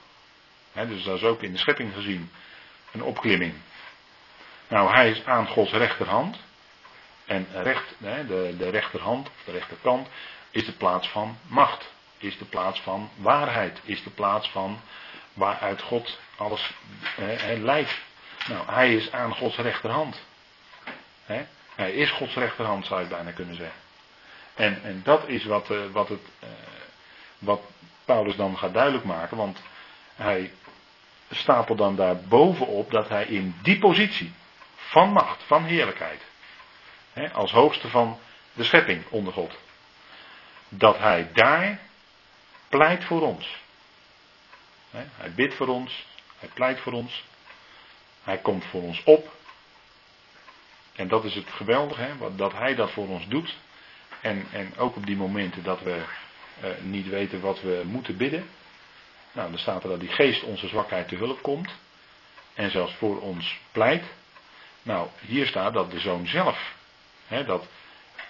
[0.72, 2.30] dus dat is ook in de schepping gezien
[2.92, 3.54] een opklimming.
[4.68, 6.38] Nou, hij is aan Gods rechterhand.
[7.26, 10.08] En recht, de, de rechterhand, of de rechterkant,
[10.50, 11.92] is de plaats van macht.
[12.18, 13.80] Is de plaats van waarheid.
[13.84, 14.80] Is de plaats van
[15.32, 16.72] waaruit God alles
[17.58, 18.00] leidt.
[18.48, 20.20] Nou, hij is aan Gods rechterhand.
[21.74, 23.80] Hij is Gods rechterhand, zou je bijna kunnen zeggen.
[24.54, 26.48] En, en dat is wat, uh, wat, het, uh,
[27.38, 27.60] wat
[28.04, 29.62] Paulus dan gaat duidelijk maken, want
[30.14, 30.52] hij
[31.30, 34.32] stapelt dan daar bovenop dat hij in die positie,
[34.76, 36.22] van macht, van heerlijkheid.
[37.32, 38.18] als hoogste van
[38.52, 39.58] de schepping onder God.
[40.68, 41.78] Dat hij daar
[42.68, 43.60] pleit voor ons.
[44.90, 46.06] hij bidt voor ons,
[46.38, 47.24] hij pleit voor ons,
[48.22, 49.32] hij komt voor ons op.
[50.92, 53.56] En dat is het geweldige, dat hij dat voor ons doet.
[54.20, 56.02] En, en ook op die momenten dat we
[56.60, 58.48] eh, niet weten wat we moeten bidden.
[59.32, 61.70] Nou, dan staat er dat die geest onze zwakheid te hulp komt.
[62.54, 64.04] En zelfs voor ons pleit.
[64.82, 66.74] Nou, hier staat dat de zoon zelf,
[67.26, 67.66] hè, dat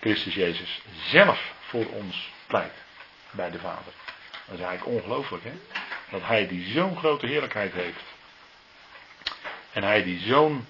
[0.01, 2.73] Christus Jezus zelf voor ons pleit
[3.31, 3.93] bij de Vader.
[4.47, 5.53] Dat is eigenlijk ongelooflijk, hè?
[6.11, 8.12] Dat hij die zo'n grote heerlijkheid heeft.
[9.73, 10.67] En hij die zo'n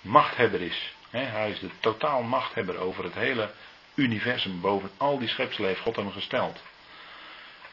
[0.00, 3.50] machthebber is Hè, hij is de totaal machthebber over het hele
[3.94, 4.60] universum.
[4.60, 6.62] Boven al die schepselen heeft God hem gesteld.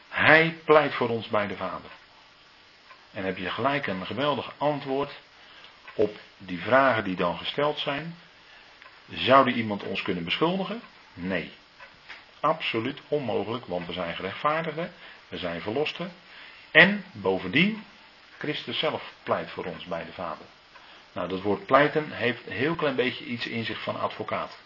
[0.08, 1.90] Hij pleit voor ons bij de Vader.
[3.12, 5.12] En heb je gelijk een geweldig antwoord
[5.94, 8.16] op die vragen die dan gesteld zijn.
[9.12, 10.80] Zou iemand ons kunnen beschuldigen?
[11.14, 11.52] Nee.
[12.40, 14.92] Absoluut onmogelijk, want we zijn gerechtvaardigden,
[15.28, 16.12] we zijn verlosten.
[16.70, 17.84] En bovendien,
[18.38, 20.46] Christus zelf pleit voor ons bij de Vader.
[21.18, 24.58] Nou, dat woord pleiten heeft een heel klein beetje iets in zich van advocaat.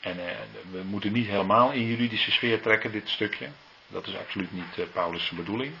[0.00, 0.36] En eh,
[0.70, 3.48] we moeten niet helemaal in juridische sfeer trekken, dit stukje.
[3.86, 5.74] Dat is absoluut niet eh, Paulus' bedoeling.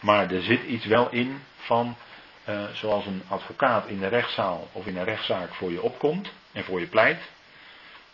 [0.00, 1.96] Maar er zit iets wel in van,
[2.44, 6.64] eh, zoals een advocaat in de rechtszaal of in een rechtszaak voor je opkomt en
[6.64, 7.20] voor je pleit.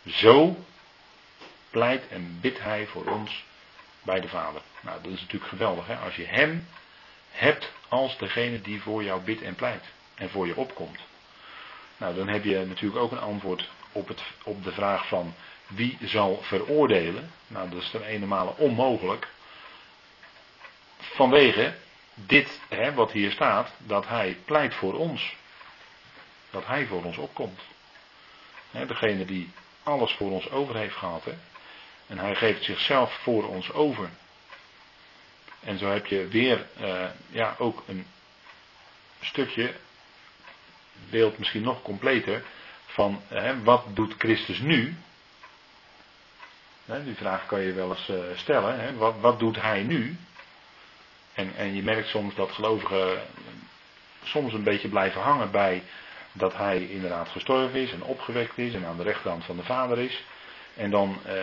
[0.07, 0.65] Zo
[1.69, 3.45] pleit en bidt hij voor ons
[4.01, 4.61] bij de Vader.
[4.81, 5.95] Nou, dat is natuurlijk geweldig, hè?
[5.95, 6.67] als je hem
[7.31, 9.83] hebt als degene die voor jou bidt en pleit
[10.15, 10.99] en voor je opkomt.
[11.97, 15.33] Nou, dan heb je natuurlijk ook een antwoord op, het, op de vraag van
[15.67, 17.31] wie zal veroordelen.
[17.47, 19.27] Nou, dat is ten ene onmogelijk.
[20.97, 21.75] Vanwege
[22.13, 25.35] dit, hè, wat hier staat, dat hij pleit voor ons.
[26.49, 27.61] Dat hij voor ons opkomt.
[28.71, 29.51] Hè, degene die
[29.83, 31.25] alles voor ons over heeft gehad.
[31.25, 31.33] Hè.
[32.07, 34.09] En hij geeft zichzelf voor ons over.
[35.59, 38.05] En zo heb je weer uh, ja, ook een
[39.21, 39.73] stukje,
[41.09, 42.43] beeld misschien nog completer,
[42.85, 44.95] van hè, wat doet Christus nu?
[46.85, 48.79] die vraag kan je wel eens uh, stellen.
[48.79, 50.17] Hè, wat, wat doet hij nu?
[51.33, 53.21] En, en je merkt soms dat gelovigen
[54.23, 55.83] soms een beetje blijven hangen bij
[56.31, 59.99] dat hij inderdaad gestorven is en opgewekt is en aan de rechterhand van de Vader
[59.99, 60.23] is.
[60.75, 61.33] En dan, uh,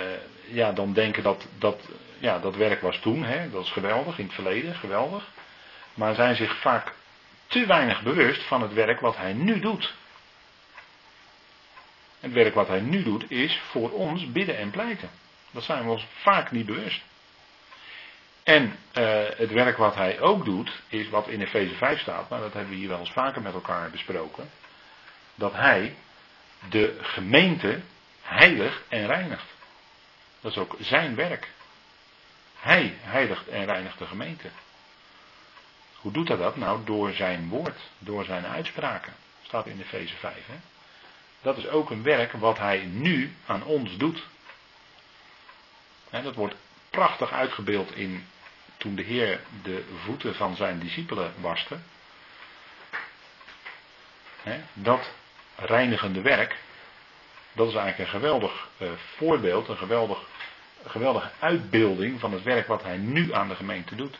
[0.54, 1.88] ja, dan denken dat, dat
[2.18, 5.28] ja, dat werk was toen, hè, dat is geweldig, in het verleden, geweldig.
[5.94, 6.94] Maar zijn zich vaak
[7.50, 9.94] te weinig bewust van het werk wat hij nu doet.
[12.20, 15.10] Het werk wat hij nu doet is voor ons bidden en pleiten.
[15.50, 17.00] Dat zijn we ons vaak niet bewust.
[18.42, 22.40] En uh, het werk wat hij ook doet, is wat in Efeze 5 staat, maar
[22.40, 24.50] dat hebben we hier wel eens vaker met elkaar besproken.
[25.34, 25.94] Dat hij
[26.68, 27.80] de gemeente
[28.22, 29.54] heilig en reinigt.
[30.40, 31.48] Dat is ook zijn werk.
[32.58, 34.50] Hij heiligt en reinigt de gemeente.
[36.00, 36.56] Hoe doet hij dat?
[36.56, 39.12] Nou, door zijn woord, door zijn uitspraken.
[39.42, 40.46] Staat in Efeze 5.
[40.46, 40.54] Hè?
[41.42, 44.26] Dat is ook een werk wat hij nu aan ons doet.
[46.10, 46.54] dat wordt
[46.90, 48.26] prachtig uitgebeeld in
[48.76, 51.78] toen de Heer de voeten van zijn discipelen waste.
[54.72, 55.10] dat
[55.56, 56.56] reinigende werk,
[57.52, 60.28] dat is eigenlijk een geweldig eh, voorbeeld, een geweldig
[60.82, 64.18] een geweldige uitbeelding van het werk wat hij nu aan de gemeente doet.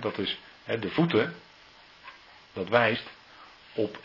[0.00, 1.34] Dat is de voeten,
[2.52, 3.06] dat wijst
[3.74, 3.98] op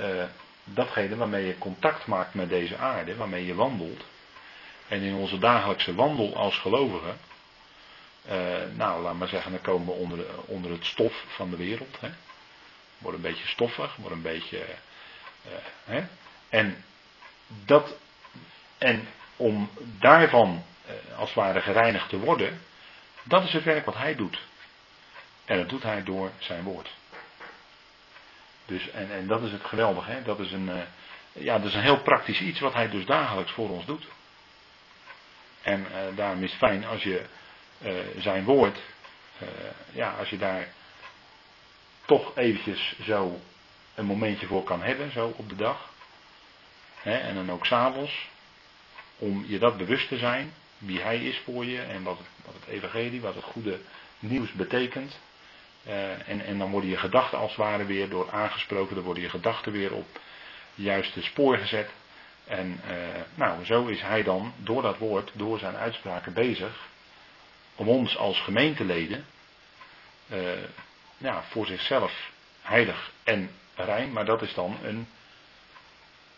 [0.00, 0.24] uh,
[0.64, 4.04] datgene waarmee je contact maakt met deze aarde, waarmee je wandelt.
[4.88, 7.18] En in onze dagelijkse wandel als gelovigen,
[8.26, 8.32] uh,
[8.72, 12.00] nou laat maar zeggen, dan komen we onder, onder het stof van de wereld.
[12.00, 12.10] Hè.
[12.98, 14.64] Wordt een beetje stoffig, wordt een beetje.
[15.84, 16.06] Hè.
[16.48, 16.84] En
[17.46, 17.96] dat.
[18.78, 22.60] En om daarvan eh, als het ware gereinigd te worden,
[23.22, 24.38] dat is het werk wat hij doet.
[25.44, 26.90] En dat doet hij door zijn woord.
[28.66, 30.22] Dus, en, en dat is het geweldige, hè?
[30.22, 30.82] Dat, is een, uh,
[31.32, 34.06] ja, dat is een heel praktisch iets wat hij dus dagelijks voor ons doet.
[35.62, 37.24] En uh, daarom is het fijn als je
[37.82, 38.78] uh, zijn woord,
[39.92, 40.68] ja, als je daar
[42.04, 43.40] toch eventjes zo
[43.94, 45.92] een momentje voor kan hebben, zo op de dag.
[46.94, 47.16] Hè?
[47.16, 48.28] En dan ook s'avonds
[49.18, 52.66] om je dat bewust te zijn, wie hij is voor je en wat wat het
[52.66, 53.78] evangelie, wat het goede
[54.18, 55.18] nieuws betekent.
[55.86, 59.22] Uh, en, en dan worden je gedachten als het ware weer door aangesproken, dan worden
[59.22, 60.22] je gedachten weer op het
[60.84, 61.90] juiste spoor gezet.
[62.46, 62.96] En uh,
[63.34, 66.88] nou, zo is hij dan door dat woord, door zijn uitspraken bezig,
[67.74, 69.24] om ons als gemeenteleden
[71.18, 72.30] uh, voor zichzelf
[72.62, 75.08] heilig en rein, maar dat is dan een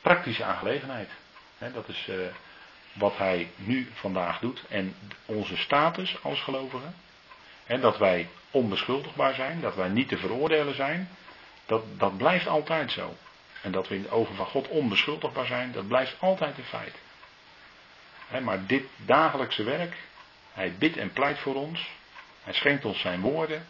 [0.01, 1.11] praktische aangelegenheid.
[1.59, 2.09] He, dat is
[2.93, 4.95] wat hij nu vandaag doet en
[5.27, 6.95] onze status als gelovigen.
[7.67, 11.09] En dat wij onbeschuldigbaar zijn, dat wij niet te veroordelen zijn,
[11.67, 13.17] dat, dat blijft altijd zo.
[13.63, 16.95] En dat we in de ogen van God onbeschuldigbaar zijn, dat blijft altijd een feit.
[18.43, 19.97] maar dit dagelijkse werk,
[20.53, 21.91] hij bidt en pleit voor ons,
[22.43, 23.67] hij schenkt ons zijn woorden.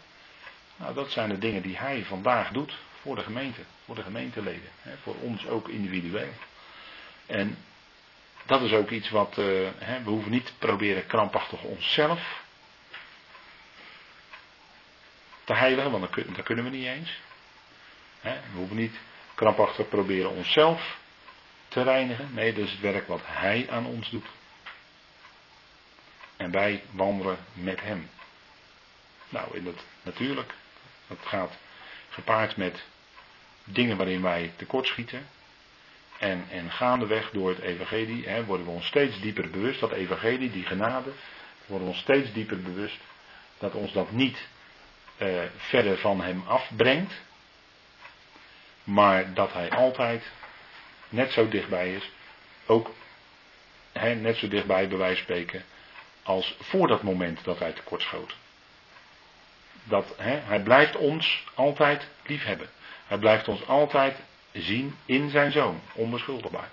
[0.76, 4.68] Nou, dat zijn de dingen die hij vandaag doet voor de gemeente, voor de gemeenteleden,
[5.02, 6.32] voor ons ook individueel.
[7.26, 7.58] En
[8.46, 12.44] dat is ook iets wat, uh, hè, we hoeven niet te proberen krampachtig onszelf
[15.46, 17.20] te heiligen, want dat kunnen we niet eens.
[18.20, 18.98] We hoeven niet
[19.34, 20.98] krampachtig proberen onszelf
[21.68, 22.34] te reinigen.
[22.34, 24.26] Nee, dat is het werk wat Hij aan ons doet.
[26.36, 28.08] En wij wandelen met Hem.
[29.28, 30.54] Nou, in dat natuurlijk.
[31.06, 31.58] Dat gaat
[32.08, 32.84] gepaard met
[33.64, 35.26] dingen waarin wij tekortschieten.
[36.18, 40.50] En, en gaandeweg door het evangelie hè, worden we ons steeds dieper bewust, dat evangelie,
[40.50, 41.10] die genade,
[41.66, 42.98] worden we ons steeds dieper bewust
[43.58, 44.48] dat ons dat niet
[45.16, 47.12] eh, verder van hem afbrengt,
[48.84, 50.30] maar dat hij altijd
[51.08, 52.10] net zo dichtbij is,
[52.66, 52.90] ook
[53.92, 55.64] net zo dichtbij bij wijze van spreken,
[56.22, 58.36] als voor dat moment dat hij tekortschoot.
[59.84, 62.68] Dat, hij blijft ons altijd lief hebben.
[63.06, 64.16] Hij blijft ons altijd
[64.52, 66.68] zien in zijn zoon, onbeschuldigbaar.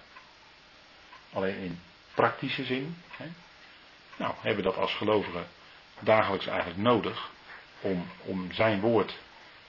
[1.34, 1.80] Alleen in
[2.14, 2.98] praktische zin,
[4.18, 5.48] nou, hebben we dat als gelovigen
[6.00, 7.32] dagelijks eigenlijk nodig
[7.84, 9.18] om, om zijn woord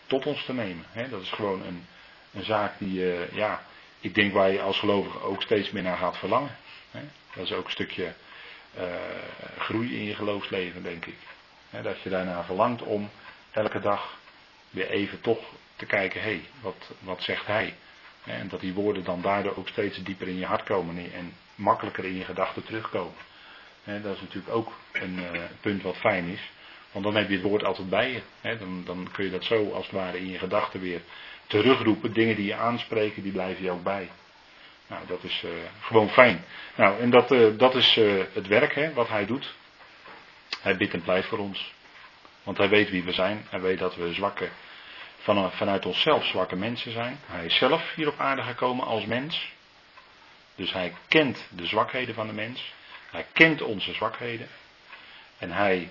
[0.07, 0.85] tot ons te nemen.
[1.11, 1.87] Dat is gewoon een,
[2.33, 3.63] een zaak die, uh, ja,
[4.01, 6.57] ik denk waar je als gelovige ook steeds meer naar gaat verlangen.
[7.35, 8.13] Dat is ook een stukje
[8.79, 8.85] uh,
[9.59, 11.17] groei in je geloofsleven, denk ik.
[11.83, 13.11] Dat je daarna verlangt om
[13.51, 14.19] elke dag
[14.71, 15.45] weer even toch
[15.77, 17.75] te kijken, hé, hey, wat, wat zegt hij?
[18.25, 22.05] En dat die woorden dan daardoor ook steeds dieper in je hart komen en makkelijker
[22.05, 23.15] in je gedachten terugkomen.
[23.85, 26.51] Dat is natuurlijk ook een uh, punt wat fijn is.
[26.95, 28.57] Want dan heb je het woord altijd bij je.
[28.59, 31.01] Dan, dan kun je dat zo als het ware in je gedachten weer
[31.47, 32.13] terugroepen.
[32.13, 34.11] Dingen die je aanspreken, die blijven je ook bij.
[34.87, 36.45] Nou, dat is uh, gewoon fijn.
[36.75, 37.95] Nou, en dat, uh, dat is
[38.33, 39.55] het werk hè, wat hij doet.
[40.61, 41.73] Hij bidt en pleit voor ons.
[42.43, 43.47] Want hij weet wie we zijn.
[43.49, 44.49] Hij weet dat we zwakke
[45.19, 47.19] van, vanuit onszelf zwakke mensen zijn.
[47.27, 49.53] Hij is zelf hier op aarde gekomen als mens.
[50.55, 52.73] Dus hij kent de zwakheden van de mens.
[53.11, 54.49] Hij kent onze zwakheden.
[55.39, 55.91] En hij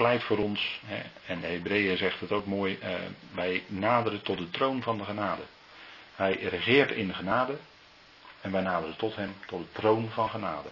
[0.00, 0.80] pleit voor ons.
[0.84, 2.78] Hè, en de Hebreeën zegt het ook mooi.
[2.78, 2.94] Eh,
[3.34, 5.42] wij naderen tot de troon van de genade.
[6.14, 7.58] Hij regeert in genade.
[8.40, 10.68] En wij naderen tot hem, tot de troon van genade.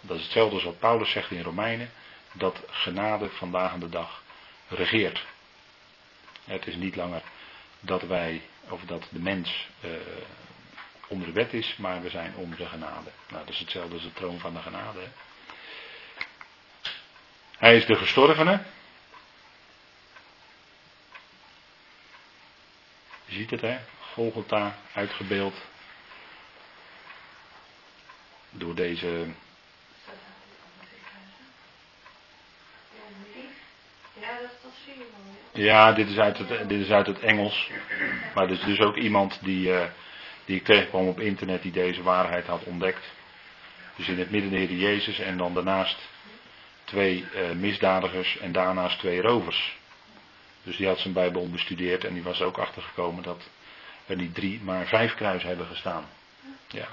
[0.00, 1.90] Dat is hetzelfde als wat Paulus zegt in Romeinen.
[2.32, 4.22] Dat genade vandaag aan de dag
[4.68, 5.24] regeert.
[6.44, 7.22] Het is niet langer
[7.80, 9.90] dat wij, of dat de mens uh,
[11.06, 13.10] onder de wet is, maar we zijn onder de genade.
[13.28, 14.98] Nou, dat is hetzelfde als de troon van de genade.
[14.98, 15.08] Hè?
[17.58, 18.60] Hij is de gestorvene.
[23.24, 23.78] Je ziet het, hè?
[24.12, 25.54] Golgotha uitgebeeld.
[28.50, 29.26] Door deze
[35.52, 37.70] Ja, dit is uit het, dit is uit het Engels.
[38.34, 39.84] Maar er is dus ook iemand die, uh,
[40.44, 43.12] die ik tegenkwam op internet die deze waarheid had ontdekt.
[43.96, 46.08] Dus in het midden de Heer Jezus en dan daarnaast
[46.88, 49.76] twee uh, misdadigers en daarnaast twee rovers.
[50.62, 53.48] Dus die had zijn Bijbel bestudeerd en die was ook achtergekomen dat
[54.06, 56.04] er niet drie, maar vijf kruisen hebben gestaan.
[56.68, 56.88] Ja.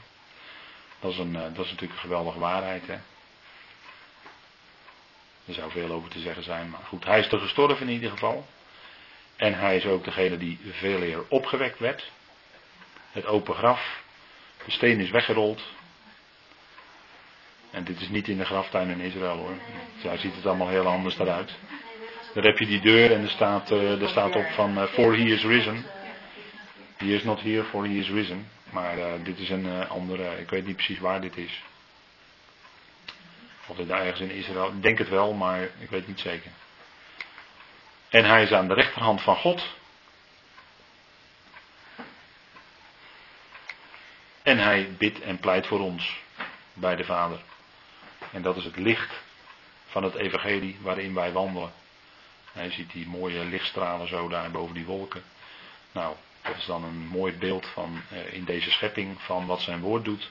[0.99, 2.87] Dat is, een, uh, dat is natuurlijk een geweldige waarheid.
[2.87, 2.97] Hè?
[5.45, 8.09] Er zou veel over te zeggen zijn, maar goed, hij is er gestorven in ieder
[8.09, 8.45] geval.
[9.35, 12.11] En hij is ook degene die veel eer opgewekt werd.
[13.11, 14.03] Het open graf,
[14.65, 15.61] de steen is weggerold.
[17.75, 19.57] En dit is niet in de graftuin in Israël hoor.
[20.03, 21.51] Daar ziet het allemaal heel anders eruit.
[22.33, 25.15] Daar heb je die deur en er staat, uh, er staat op van uh, For
[25.15, 25.85] he is risen.
[26.97, 28.47] He is not here, for he is risen.
[28.69, 31.63] Maar uh, dit is een andere, ik weet niet precies waar dit is.
[33.67, 36.51] Of dit ergens in Israël, ik denk het wel, maar ik weet niet zeker.
[38.09, 39.67] En hij is aan de rechterhand van God.
[44.43, 46.17] En hij bidt en pleit voor ons
[46.73, 47.39] bij de Vader.
[48.35, 49.13] En dat is het licht
[49.85, 51.71] van het evangelie waarin wij wandelen.
[52.51, 55.23] Hij ziet die mooie lichtstralen zo daar boven die wolken.
[55.91, 59.79] Nou, dat is dan een mooi beeld van eh, in deze schepping van wat zijn
[59.79, 60.29] woord doet.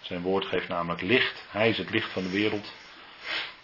[0.00, 1.44] Zijn woord geeft namelijk licht.
[1.50, 2.72] Hij is het licht van de wereld.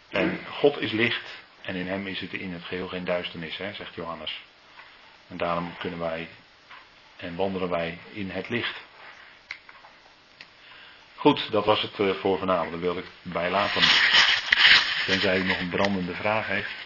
[0.08, 1.40] En God is licht.
[1.62, 4.42] En in hem is het in het geheel geen duisternis, hè, zegt Johannes.
[5.28, 6.28] En daarom kunnen wij
[7.16, 8.80] en wandelen wij in het licht.
[11.22, 12.70] Goed, dat was het eh, voor vanavond.
[12.70, 13.82] Daar wil ik bij laten.
[15.06, 16.81] Tenzij u nog een brandende vraag heeft.